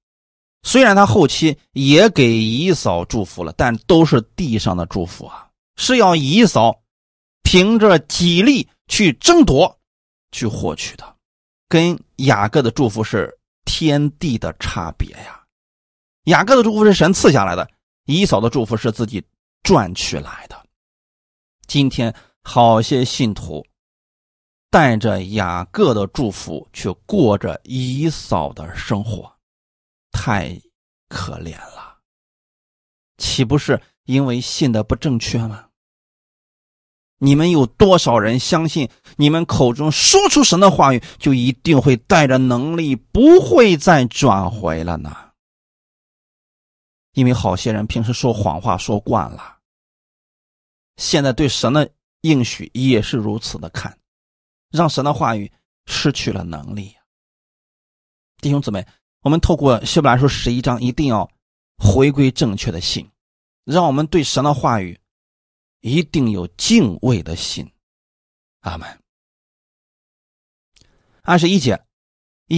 [0.63, 5.47] 虽然他后期也给以扫祝福了，但都是地上的祝福啊。
[5.77, 6.81] 是要以扫
[7.43, 9.77] 凭着己力去争夺、
[10.31, 11.15] 去获取的，
[11.67, 15.43] 跟雅各的祝福是天地的差别呀。
[16.25, 17.69] 雅各的祝福是神赐下来的，
[18.05, 19.23] 以扫的祝福是自己
[19.63, 20.65] 赚取来的。
[21.67, 23.65] 今天好些信徒
[24.69, 29.35] 带着雅各的祝福，却过着以扫的生活，
[30.11, 30.59] 太
[31.09, 31.97] 可怜了，
[33.17, 33.81] 岂不是？
[34.05, 35.67] 因为信的不正确吗？
[37.17, 45.15] 你们有多少人相信你们口中说出神的话语，就一定会带着能力，不会再转回了呢？
[47.13, 49.57] 因为好些人平时说谎话说惯了，
[50.97, 51.89] 现在对神的
[52.21, 53.97] 应许也是如此的看，
[54.69, 55.49] 让神的话语
[55.85, 56.93] 失去了能力。
[58.41, 58.85] 弟兄姊妹，
[59.21, 61.29] 我们透过希伯来书十一章，一定要
[61.77, 63.09] 回归正确的信。
[63.63, 64.99] 让我们对神的话语
[65.85, 67.71] 一定有敬畏的心，
[68.61, 68.99] 阿门。
[71.21, 71.79] 二十一节，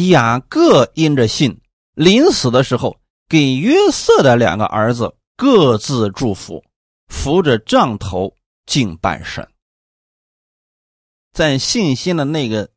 [0.10, 1.60] 雅各因着信，
[1.94, 6.63] 临死的时候给约瑟的两个儿子各自祝福，
[7.10, 8.34] 扶着杖头
[8.66, 9.46] 敬拜神。
[11.34, 12.70] 在信心的那个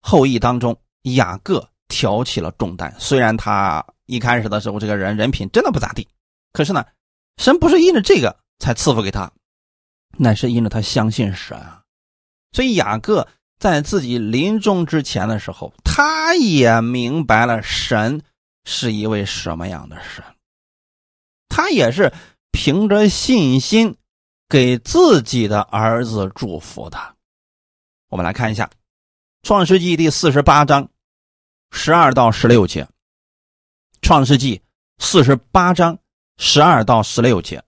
[0.00, 2.96] 后裔当中，雅各挑起了重担。
[2.98, 6.08] 虽然他一开始的时候，这个人人品真的不咋地。
[6.52, 6.82] 可是呢，
[7.36, 9.30] 神不是因着这个才赐福给他，
[10.18, 11.82] 乃是因着他相信神啊。
[12.52, 13.26] 所以雅各
[13.58, 18.22] 在自己临终之前的时候，他也明白了神
[18.64, 20.24] 是一位什么样的神。
[21.48, 22.12] 他也是
[22.50, 23.96] 凭着信心
[24.48, 27.14] 给自己的儿子祝福的。
[28.08, 28.64] 我们来看一下
[29.42, 30.88] 《创世纪》第四十八章
[31.70, 32.84] 十二到十六节，
[34.02, 34.58] 《创世纪》
[34.98, 35.98] 四十八章。
[36.38, 37.64] 十二到十六节，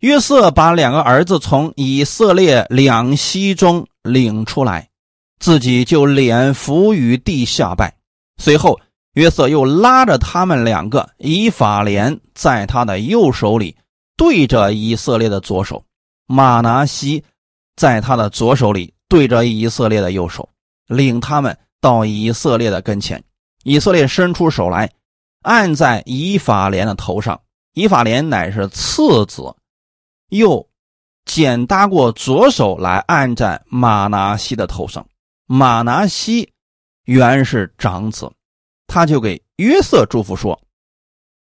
[0.00, 4.88] 约瑟把两个儿子从以色列两栖中领出来，
[5.38, 7.94] 自己就脸伏于地下拜。
[8.38, 8.80] 随后，
[9.12, 13.76] 约瑟又拉着他们两个，以法莲在他的右手里，
[14.16, 15.76] 对着以色列的左手；
[16.26, 17.22] 马拿西
[17.76, 20.48] 在他的左手里，对着以色列的右手，
[20.86, 23.22] 领他们到以色列的跟前。
[23.64, 24.90] 以色列伸出手来，
[25.42, 27.38] 按在以法莲的头上。
[27.74, 29.54] 以法莲乃是次子，
[30.30, 30.68] 又
[31.24, 35.06] 简搭过左手来按在马拿西的头上。
[35.46, 36.52] 马拿西
[37.04, 38.32] 原是长子，
[38.86, 40.60] 他就给约瑟祝福说：“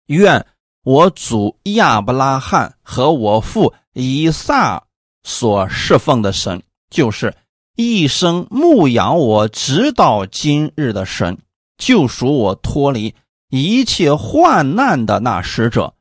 [0.06, 0.46] 愿
[0.84, 4.84] 我祖亚伯拉罕和我父以撒
[5.22, 7.34] 所侍奉的神，就是
[7.76, 11.38] 一生牧养我直到今日的神，
[11.78, 13.14] 救赎我脱离
[13.48, 15.94] 一切患难的那使者。”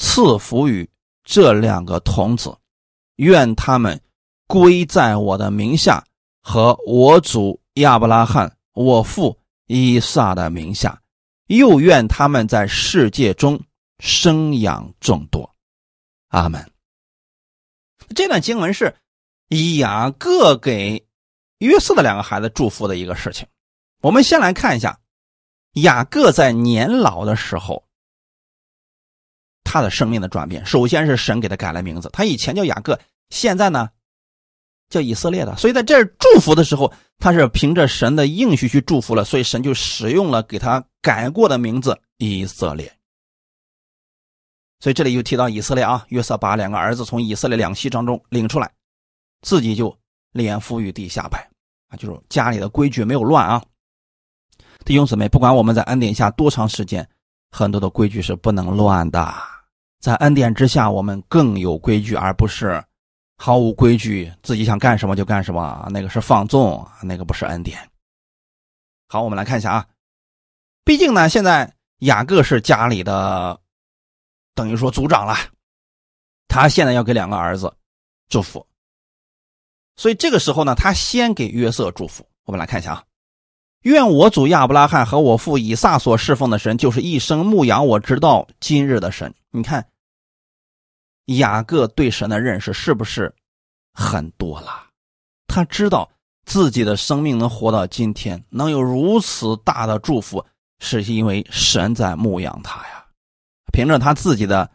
[0.00, 0.88] 赐福于
[1.30, 2.56] 这两个童子，
[3.16, 4.00] 愿他们
[4.46, 6.02] 归在我的名下，
[6.40, 11.02] 和我祖亚伯拉罕、我父以撒的名下，
[11.48, 13.60] 又愿他们在世界中
[13.98, 15.54] 生养众多。
[16.28, 16.72] 阿门。
[18.16, 18.96] 这段经文是
[19.78, 21.06] 雅各给
[21.58, 23.46] 约瑟的两个孩子祝福的一个事情。
[24.00, 24.98] 我们先来看一下
[25.74, 27.86] 雅各在年老的时候。
[29.70, 32.98] 他的生命的转变，首先是神给他改了名字，他以前叫雅各，
[33.28, 33.90] 现在呢
[34.88, 35.54] 叫以色列的。
[35.58, 42.90] 所以在这儿祝福的时候，他是凭着神的应许去祝福了，所以神就使用了给他改过的名字以色列。
[44.80, 48.70] 所以这里又提到以色列啊，约瑟把两个儿子从以色列两栖当中领出来，
[49.42, 49.94] 自己就
[50.32, 51.46] 连夫于地下拜
[51.88, 53.62] 啊，就是家里的规矩没有乱啊。
[54.86, 57.06] 弟兄姊妹，不管我们在恩典下多长时间，
[57.50, 59.57] 很多的规矩是不能乱的。
[60.00, 62.82] 在恩典之下，我们更有规矩，而不是
[63.36, 65.88] 毫无规矩，自己想干什么就干什么。
[65.90, 67.78] 那个是放纵，那个不是恩典。
[69.08, 69.86] 好，我们来看一下啊。
[70.84, 73.60] 毕竟呢，现在雅各是家里的，
[74.54, 75.34] 等于说族长了，
[76.46, 77.74] 他现在要给两个儿子
[78.28, 78.66] 祝福，
[79.96, 82.24] 所以这个时候呢，他先给约瑟祝福。
[82.44, 83.04] 我们来看一下啊。
[83.82, 89.32] 愿我主亚伯拉罕和我父以撒所侍奉的神，就是一生牧养我直到今日的神。
[89.50, 89.86] 你看，
[91.26, 93.34] 雅各对神的认识是不是
[93.94, 94.86] 很多了？
[95.46, 96.10] 他知道
[96.44, 100.44] 自己的生命能活到今天，能有如此大的祝福，
[100.80, 103.06] 是因为神在牧养他呀。
[103.72, 104.68] 凭着他自己的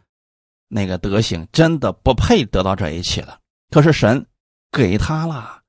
[0.68, 3.38] 那个德行，真的不配得到这一切的。
[3.70, 4.24] 可是神
[4.72, 5.60] 给他了，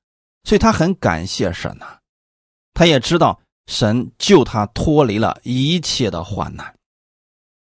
[0.44, 1.98] 所以他很感谢神呐。
[2.76, 6.76] 他也知道神救他脱离了一切的患难，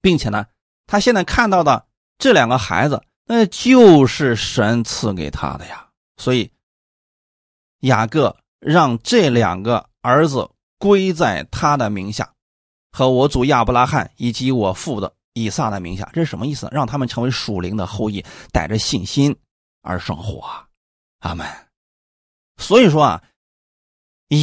[0.01, 0.45] 并且呢，
[0.87, 1.85] 他现在看到的
[2.17, 5.89] 这两个孩子，那就是神赐给他的呀。
[6.15, 6.49] 所以
[7.81, 10.49] 雅各让这两个儿子
[10.79, 12.31] 归在他的名下，
[12.93, 16.69] 和我祖亚伯拉罕以及我父的以撒的名下，这是什么意思？
[16.71, 18.23] 让他们成为属灵的后裔，
[18.53, 19.35] 带着信心
[19.81, 20.49] 而生活。
[21.19, 21.45] 阿门。
[22.55, 23.21] 所以说啊。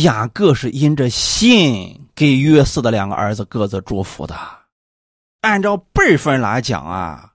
[0.03, 4.39] 雅各是因着信给约瑟的两个儿子各自祝福的。
[5.41, 7.33] 按照辈分来讲啊，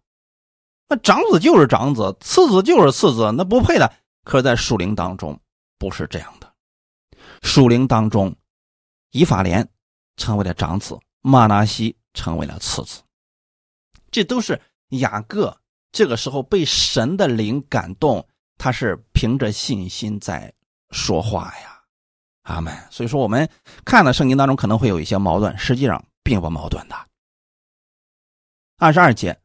[0.88, 3.92] 那长子就是长子，次子就是次子，那不配的。
[4.24, 5.40] 可是，在属灵当中
[5.78, 6.52] 不是这样的。
[7.42, 8.36] 属灵当中，
[9.12, 9.68] 以法莲
[10.18, 13.02] 成为了长子，马拿西成为了次子。
[14.12, 15.56] 这都是雅各
[15.92, 18.26] 这个时候被神的灵感动，
[18.58, 20.54] 他是凭着信心在
[20.92, 21.75] 说话呀。
[22.46, 22.74] 阿门。
[22.90, 23.48] 所以说，我们
[23.84, 26.96] 看的圣经当中可能会有一些矛盾，实际上并不矛盾的。
[28.78, 29.38] 二十二节，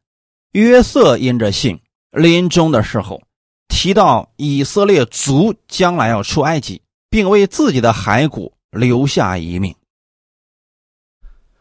[0.53, 1.79] 约瑟因着信，
[2.11, 3.21] 临终的时候
[3.67, 9.75] 提到以色列族将来要出埃及，并为自己的骸骨留下一命。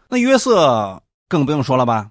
[0.09, 2.09] 那约瑟更不用说了吧，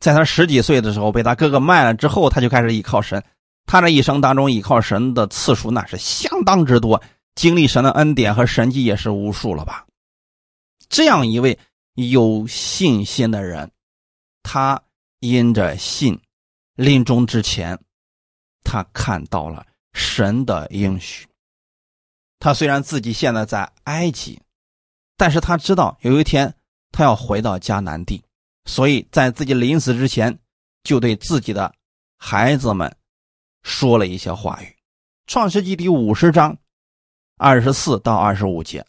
[0.00, 3.22] 在他十几岁的时候被他哥哥卖了之后，他就开始依靠神。
[3.66, 7.00] 他这一生当中依靠神的次数那是相当之多。
[7.38, 9.86] 经历神的恩典和神迹也是无数了吧？
[10.88, 11.56] 这样一位
[11.94, 13.70] 有信心的人，
[14.42, 14.82] 他
[15.20, 16.20] 因着信，
[16.74, 17.78] 临终之前，
[18.64, 21.28] 他看到了神的应许。
[22.40, 24.40] 他虽然自己现在在埃及，
[25.16, 26.52] 但是他知道有一天
[26.90, 28.20] 他要回到迦南地，
[28.64, 30.36] 所以在自己临死之前，
[30.82, 31.72] 就对自己的
[32.16, 32.92] 孩子们
[33.62, 34.76] 说了一些话语。
[35.28, 36.58] 创世纪第五十章。
[37.38, 38.84] 二十四到二十五节，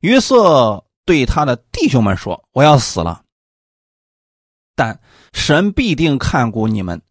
[0.00, 3.24] 约瑟对他的弟兄们说：“我要死了，
[4.76, 5.00] 但
[5.32, 7.02] 神必定看顾你们，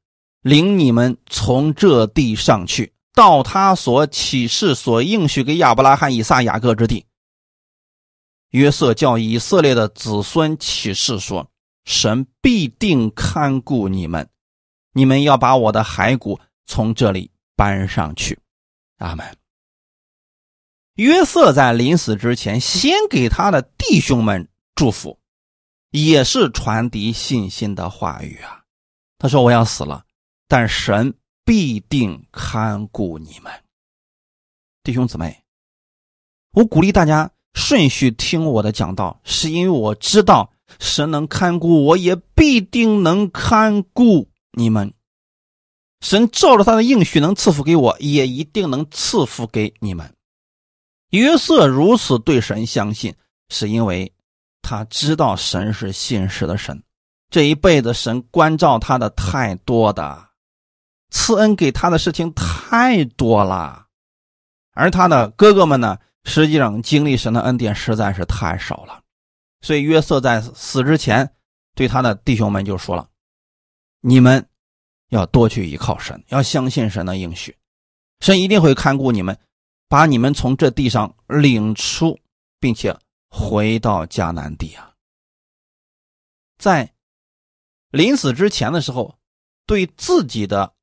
[0.41, 7.05] 领你们从这地上去，到他所启示、所应许给亚伯拉罕、以撒、雅各之地。”
[8.51, 11.49] 约瑟叫以色列的子孙启示说
[11.84, 14.30] ：“神必定看顾你们，
[14.93, 18.39] 你们要把我的骸骨从这里搬上去。”
[18.99, 19.40] 阿门。
[20.95, 25.19] 约瑟在临死之前，先给他的弟兄们祝福，
[25.89, 28.61] 也是传递信心的话语啊。
[29.17, 30.05] 他说：“我要死了，
[30.47, 31.13] 但神
[31.45, 33.51] 必定看顾你们，
[34.83, 35.43] 弟兄姊妹。”
[36.53, 44.93] 我鼓励大家顺序听我的讲道，是因为我知道神能看顾我，也必定能看顾你们。
[46.01, 50.13] 神照着他的应许能赐福给我，也一定能赐福给你们。
[51.20, 53.14] 约瑟如此对神相信，
[53.49, 54.12] 是因为
[54.62, 56.82] 他知道神是信实的神。
[57.30, 60.30] 这一辈子，神关照他的太多的，
[61.09, 63.88] 赐恩给他的事情太多了，
[64.74, 69.01] 而他的哥哥们呢，实际上经历神的恩典实在是太少了。
[69.62, 71.30] 所以约瑟在死之前，
[71.76, 73.07] 对他的弟兄们就说了
[74.01, 74.45] ：“你们
[75.09, 77.55] 要多去依靠神，要相信神的应许，
[78.22, 79.38] 神一定会看顾你们。”
[79.91, 82.17] 把你们从这地上领出，
[82.61, 82.97] 并且
[83.29, 84.93] 回到迦南地啊！
[86.57, 86.93] 在
[87.89, 89.19] 临死之前的时候，
[89.65, 90.73] 对自己的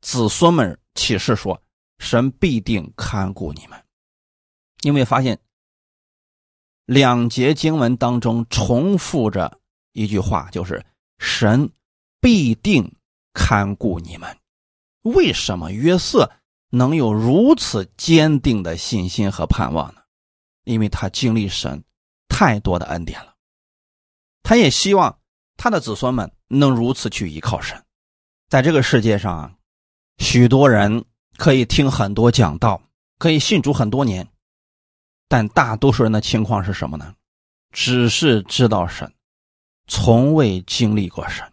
[0.00, 1.60] 子孙们启示说
[1.98, 3.84] ：“神必定看顾你们。”
[4.82, 5.40] 有没有发现
[6.84, 9.58] 两节经文当中重复着
[9.90, 10.86] 一句话，就是
[11.18, 11.68] “神
[12.20, 12.94] 必定
[13.32, 14.38] 看顾你们”？
[15.02, 16.30] 为什么约瑟？
[16.74, 20.00] 能有如此坚定的信心和盼望呢？
[20.64, 21.84] 因为他经历神
[22.28, 23.34] 太多的恩典了。
[24.42, 25.20] 他也希望
[25.58, 27.84] 他的子孙们能如此去依靠神。
[28.48, 29.54] 在这个世界上啊，
[30.16, 31.04] 许多人
[31.36, 32.80] 可以听很多讲道，
[33.18, 34.26] 可以信主很多年，
[35.28, 37.14] 但大多数人的情况是什么呢？
[37.70, 39.12] 只是知道神，
[39.88, 41.52] 从未经历过神，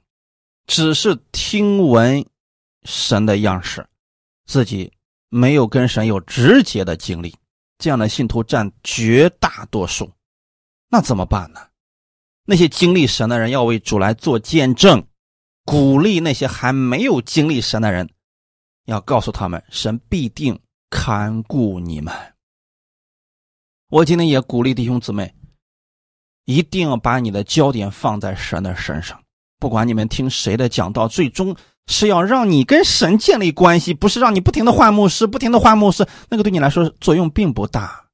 [0.66, 2.26] 只是听闻
[2.84, 3.86] 神的样式，
[4.46, 4.92] 自己
[5.30, 7.34] 没有跟神有直接的经历。
[7.78, 10.12] 这样的信徒占绝大多数，
[10.90, 11.62] 那怎么办呢？
[12.44, 15.08] 那些经历神的人要为主来做见证，
[15.64, 18.10] 鼓励那些还没有经历神的人，
[18.84, 20.60] 要告诉他们，神必定
[20.90, 22.14] 看顾你们。
[23.88, 25.34] 我今天也鼓励弟兄姊妹，
[26.44, 29.24] 一定要把你的焦点放在神的身上，
[29.58, 31.56] 不管你们听谁的讲道，最终。
[31.90, 38.06] 是要让你跟神建立关系，不是让你不停的换牧师，不停的换牧师，那个对你来说作用并不大。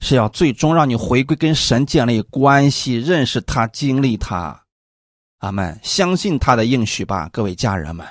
[0.00, 4.64] 是要最终让你回归跟神建立关系，认识他，经历他。
[5.38, 8.04] 阿门，相信他的应许吧，各位家人们。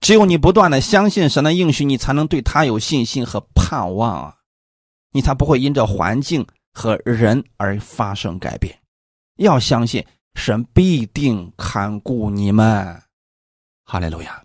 [0.00, 4.34] 只有你不断的相信神的应许，你才能对他有信心和盼望啊，
[5.12, 8.78] 你才不会因着环境和人而发生改变。
[9.38, 13.02] 要相信神必定看顾你们。
[13.86, 14.42] 哈利路亚。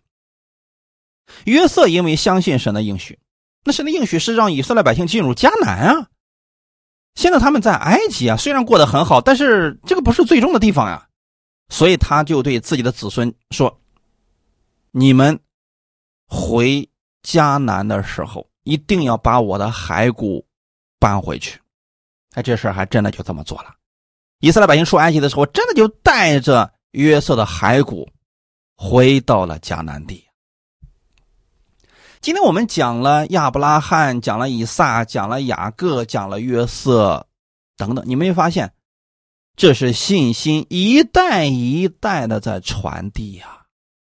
[1.45, 3.19] 约瑟因为相信神的应许，
[3.65, 6.07] 那神的应许是让以色列百姓进入迦南啊。
[7.15, 11.05] 现在他们在埃及啊，虽然过得很好，但是这个不是最终的地方呀。
[11.69, 13.81] 所以他就对自己的子孙说
[14.91, 15.39] ：“你们
[16.27, 16.87] 回
[17.23, 20.45] 迦南的时候，一定要把我的骸骨
[20.99, 21.59] 搬回去。”
[22.35, 23.73] 哎，这事还真的就这么做了。
[24.39, 28.09] 以色列百姓出埃及的时候，真的就带着约瑟的骸骨。
[28.83, 30.25] 回到了迦南地。
[32.19, 37.27] 今天我们讲了亚伯拉罕，讲了以撒，讲了雅各，讲了约瑟，
[37.77, 38.03] 等等。
[38.07, 38.73] 你没发现，
[39.55, 43.67] 这是信心一代一代的在传递呀。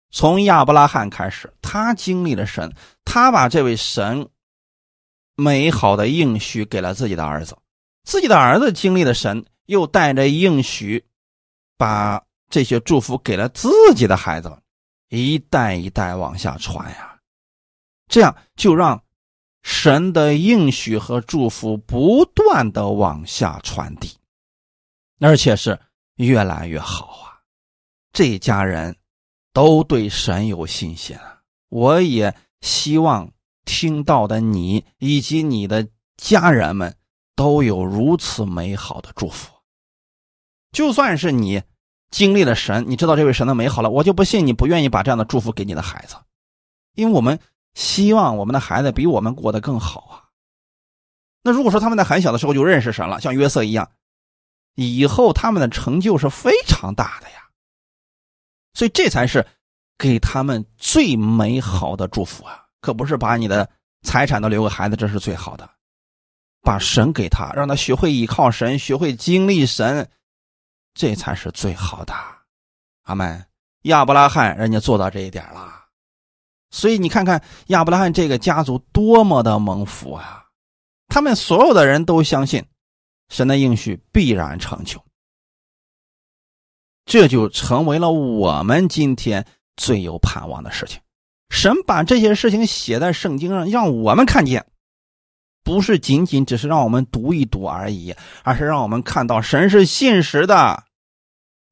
[0.09, 4.29] 从亚伯拉罕开始，他经历了神，他把这位神
[5.35, 7.57] 美好的应许给了自己的儿子，
[8.05, 11.05] 自己的儿子经历了神，又带着应许，
[11.77, 14.55] 把这些祝福给了自己的孩子。
[15.13, 17.19] 一代一代往下传呀，
[18.07, 19.03] 这样就让
[19.61, 24.15] 神的应许和祝福不断的往下传递，
[25.19, 25.77] 而且是
[26.15, 27.43] 越来越好啊！
[28.13, 28.95] 这家人
[29.51, 31.41] 都对神有信心啊！
[31.67, 33.29] 我也希望
[33.65, 35.85] 听到的你以及你的
[36.15, 36.95] 家人们
[37.35, 39.51] 都有如此美好的祝福，
[40.71, 41.61] 就算是你。
[42.11, 46.15] 经历了神，你知道这位神的美好了，我就不信你不愿意把这样的祝福给你的孩子，
[46.93, 47.39] 因为我们
[47.73, 50.27] 希望我们的孩子比我们过得更好啊。
[51.41, 53.89] 那如果说他们在很小的时候就认识神了，像约瑟一样，
[54.75, 57.37] 以后他们的成就是非常大的呀。
[58.73, 59.45] 所以这才是
[59.97, 63.69] 给他们最美好的祝福啊，可不是把你的
[64.03, 65.69] 财产都留给孩子，这是最好的。
[66.61, 70.07] 把神给他，让他学会依靠神，学会经历神。
[70.93, 72.13] 这才是最好的，
[73.03, 73.45] 阿门。
[73.83, 75.85] 亚伯拉罕人家做到这一点了，
[76.69, 80.45] 所以你看看亚伯拉罕这个家族多么的蒙福啊！
[81.07, 82.63] 他们所有的人都相信
[83.29, 85.03] 神的应许必然成就，
[87.05, 91.01] 这就成为了我们今天最有盼望的事情。
[91.49, 94.70] 神把这些事情写在圣经上，让我们看见，
[95.63, 100.83] 不是仅仅只是让我们读一读而已，而是让我们看到神是信实的。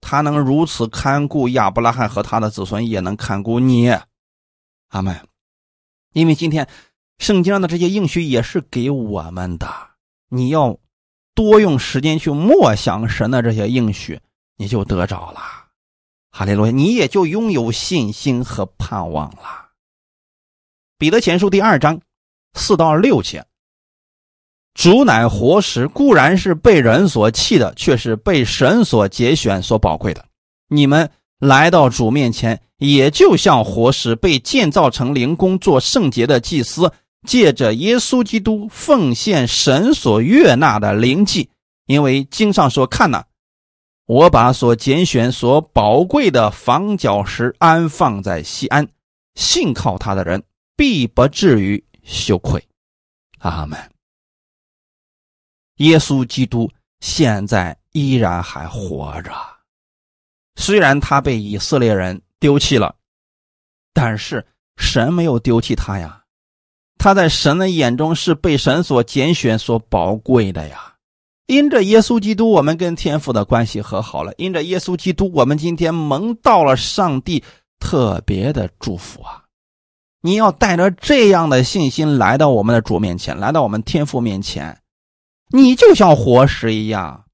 [0.02, 3.90] 他能如此看顾亚伯拉罕和他的子孙，也能看顾你，
[4.90, 5.28] 阿门。
[6.14, 6.68] 因为今天
[7.18, 9.68] 圣经上的这些应许也是给我们的，
[10.30, 10.78] 你要
[11.36, 14.20] 多用时间去默想神的这些应许，
[14.56, 15.42] 你就得着了。
[16.32, 19.70] 哈利路亚，你也就拥有信心和盼望了。
[20.98, 22.00] 彼得前书第二章
[22.54, 23.46] 四到六节。
[24.80, 30.24] 主乃活石，固然是被人所弃的，却是被神所拣选、所宝贵的。
[30.70, 36.94] 你们来到主面前，也就像活石被建造成灵宫，做圣洁的祭司，
[37.28, 41.50] 借着耶稣基督奉献神所悦纳的灵祭。
[41.86, 43.26] 因为经上说：“看呐，
[44.06, 48.88] 我把所拣选、所宝贵的房角石安放在西安，
[49.36, 50.42] 信靠他的人
[50.78, 52.66] 必不至于羞愧。”
[53.40, 53.78] 阿门。
[55.80, 56.72] 耶稣基督
[57.02, 59.32] 现在依然还活着，
[60.56, 62.96] 虽然他被以色列人丢弃了，
[63.94, 64.46] 但是
[64.78, 66.22] 神没有丢弃他呀。
[66.98, 70.96] 他在神的眼中是被神所拣选、所宝贵的呀。
[71.48, 77.44] 因着耶稣基督，我们跟天父的关系和好了；因着耶稣基督，我们今天蒙到了上帝
[77.80, 79.46] 特别的祝福啊！
[80.22, 84.78] 你要带着这样的信心来到我们的主面前，来到我们天父面前，
[85.50, 87.26] 你就像活石一样，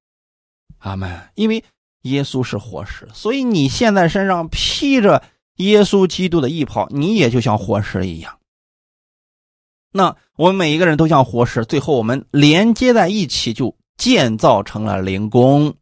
[0.79, 1.29] 阿门。
[1.35, 1.63] 因为
[2.01, 5.23] 耶稣是活石，所以你现在身上披着
[5.55, 8.39] 耶稣基督的衣袍，你也就像活石一样。
[9.91, 15.75] 那我们每一个人都像活石，最后我们连接在一起，就建造成了灵宫。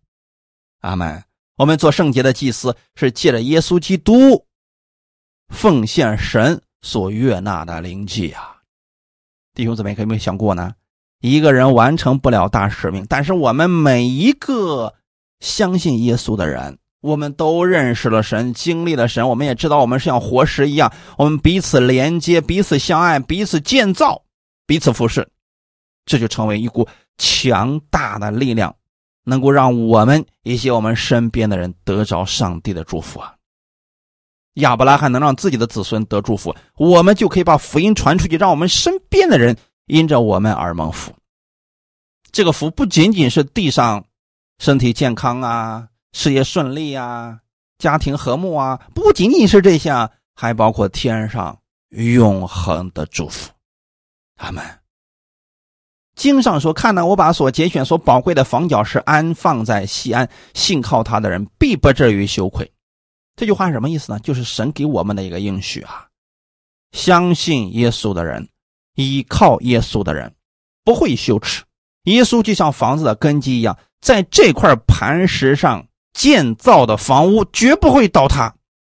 [0.80, 1.24] 阿门。
[1.56, 4.48] 我们做圣洁的祭司，是借着耶稣基督
[5.50, 8.58] 奉献神所悦纳的灵祭啊！
[9.54, 10.74] 弟兄姊妹，有没有想过呢？
[11.24, 14.94] 一个人完成不了大使命，但是我们每一个
[15.40, 24.22] 相信耶稣的人，我们都认识了神，经历了神，我们也知道我们是像活石一样，我们彼此连接，彼此相爱，彼此建造，
[24.68, 25.26] 彼此服侍，
[26.06, 26.86] 这就成为一股
[27.18, 28.76] 强大的力量，
[29.24, 33.34] 能够让我们一些我们身边的人得着上帝的祝福啊！
[34.56, 39.56] 亚伯拉罕能让自己的子孙得祝福，我们就可以把福音传出去，让我们身边的人
[39.86, 41.14] 因着我们而蒙福。
[42.32, 44.06] 这个福不仅仅是地上
[44.60, 47.40] 身体健康啊、事业顺利啊、
[47.78, 51.60] 家庭和睦啊，不仅仅是这些，还包括天上
[51.90, 53.52] 永恒的祝福。
[54.38, 54.64] 阿门。
[56.16, 62.72] 经上说：“看到我把所拣选、所宝贵的房角石安放在西安，信靠他的人必不至于羞愧。”
[63.36, 64.20] 这句话什么意思呢？
[64.20, 66.08] 就是神给我们的一个应许啊！
[66.92, 68.48] 相信耶稣的人，
[68.96, 70.34] 依靠耶稣的人，
[70.84, 71.64] 不会羞耻。
[72.04, 78.54] 耶稣就像房子的根基一样，在这块磐石上建造的房屋绝不会倒塌。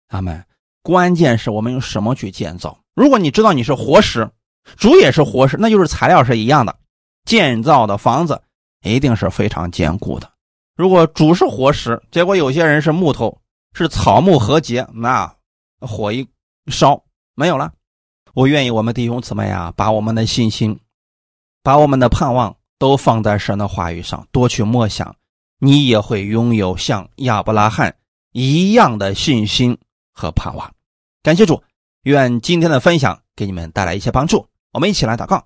[0.10, 0.46] 阿门。
[0.82, 2.78] 关键是我们用什么去建造？
[2.94, 4.30] 如果你知道你是活石，
[4.76, 6.76] 主也是活石，那就是材料是一样的，
[7.26, 8.42] 建造的房子
[8.84, 10.30] 一定是非常坚固的。
[10.76, 13.40] 如果主是活石，结果有些人是木头。
[13.76, 15.34] 是草木和结，那
[15.80, 16.30] 火一
[16.68, 17.74] 烧没有了。
[18.34, 20.80] 我愿意我们弟兄姊妹啊，把我们的信心，
[21.62, 25.16] 把我们的盼望都放在神的话语上，多去默想，
[25.60, 27.96] 你也会拥有像亚伯拉罕
[28.32, 29.78] 一样的信心
[30.12, 30.74] 和盼望。
[31.22, 31.62] 感谢主，
[32.04, 34.48] 愿今天的分享给你们带来一些帮助。
[34.72, 35.46] 我们一起来祷告，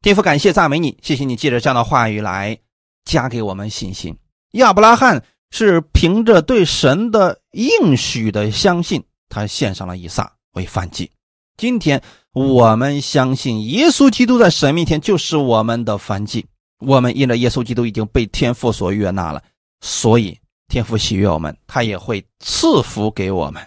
[0.00, 2.58] 天父，感谢赞美你，谢谢你借着这样的话语来
[3.04, 4.16] 加给我们信心。
[4.52, 5.22] 亚伯拉罕。
[5.52, 11.08] 是凭着对神的应许的相信，他献上了以撒为燔祭。
[11.56, 12.02] 今天
[12.32, 16.46] 我们相信耶稣基督在神面前就是我们的凡祭。
[16.78, 19.42] 我们因着耶稣基督已经被天父所悦纳了，
[19.80, 20.38] 所以
[20.68, 23.66] 天父喜悦我们，他也会赐福给我们。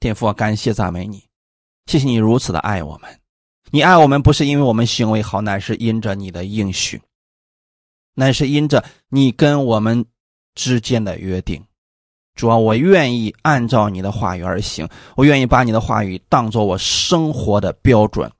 [0.00, 1.22] 天父，感谢赞美你，
[1.86, 3.20] 谢谢你如此的爱我们。
[3.70, 7.00] 你爱我们不是因为我们行为好，乃是因着你的应许，
[8.14, 10.04] 乃是因着你跟我们。
[10.58, 11.62] 之间的约定，
[12.36, 18.30] 主啊，我愿意按照你的话语而行，我愿意把你的话语当做我生活的标准。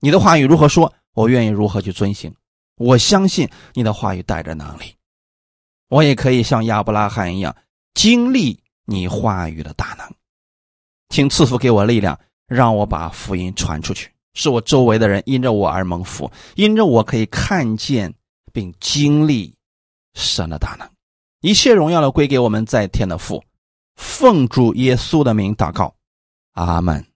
[0.00, 2.34] 你的话语如何说，我愿意如何去遵行。
[2.76, 4.96] 我相信你的话语带着能力，
[5.88, 7.54] 我也可以像亚伯拉罕一样
[7.94, 10.06] 经历你话语的大能。
[11.10, 18.12] 请赐福给我力量，让我把福音传出去，使我周围的人因着我而蒙福，因着我可以看见
[18.52, 19.54] 并经历
[20.14, 20.88] 神的大能。
[21.40, 23.42] 一切荣耀的归给我们在天的父，
[23.96, 25.94] 奉主耶稣的名祷告，
[26.52, 27.09] 阿门。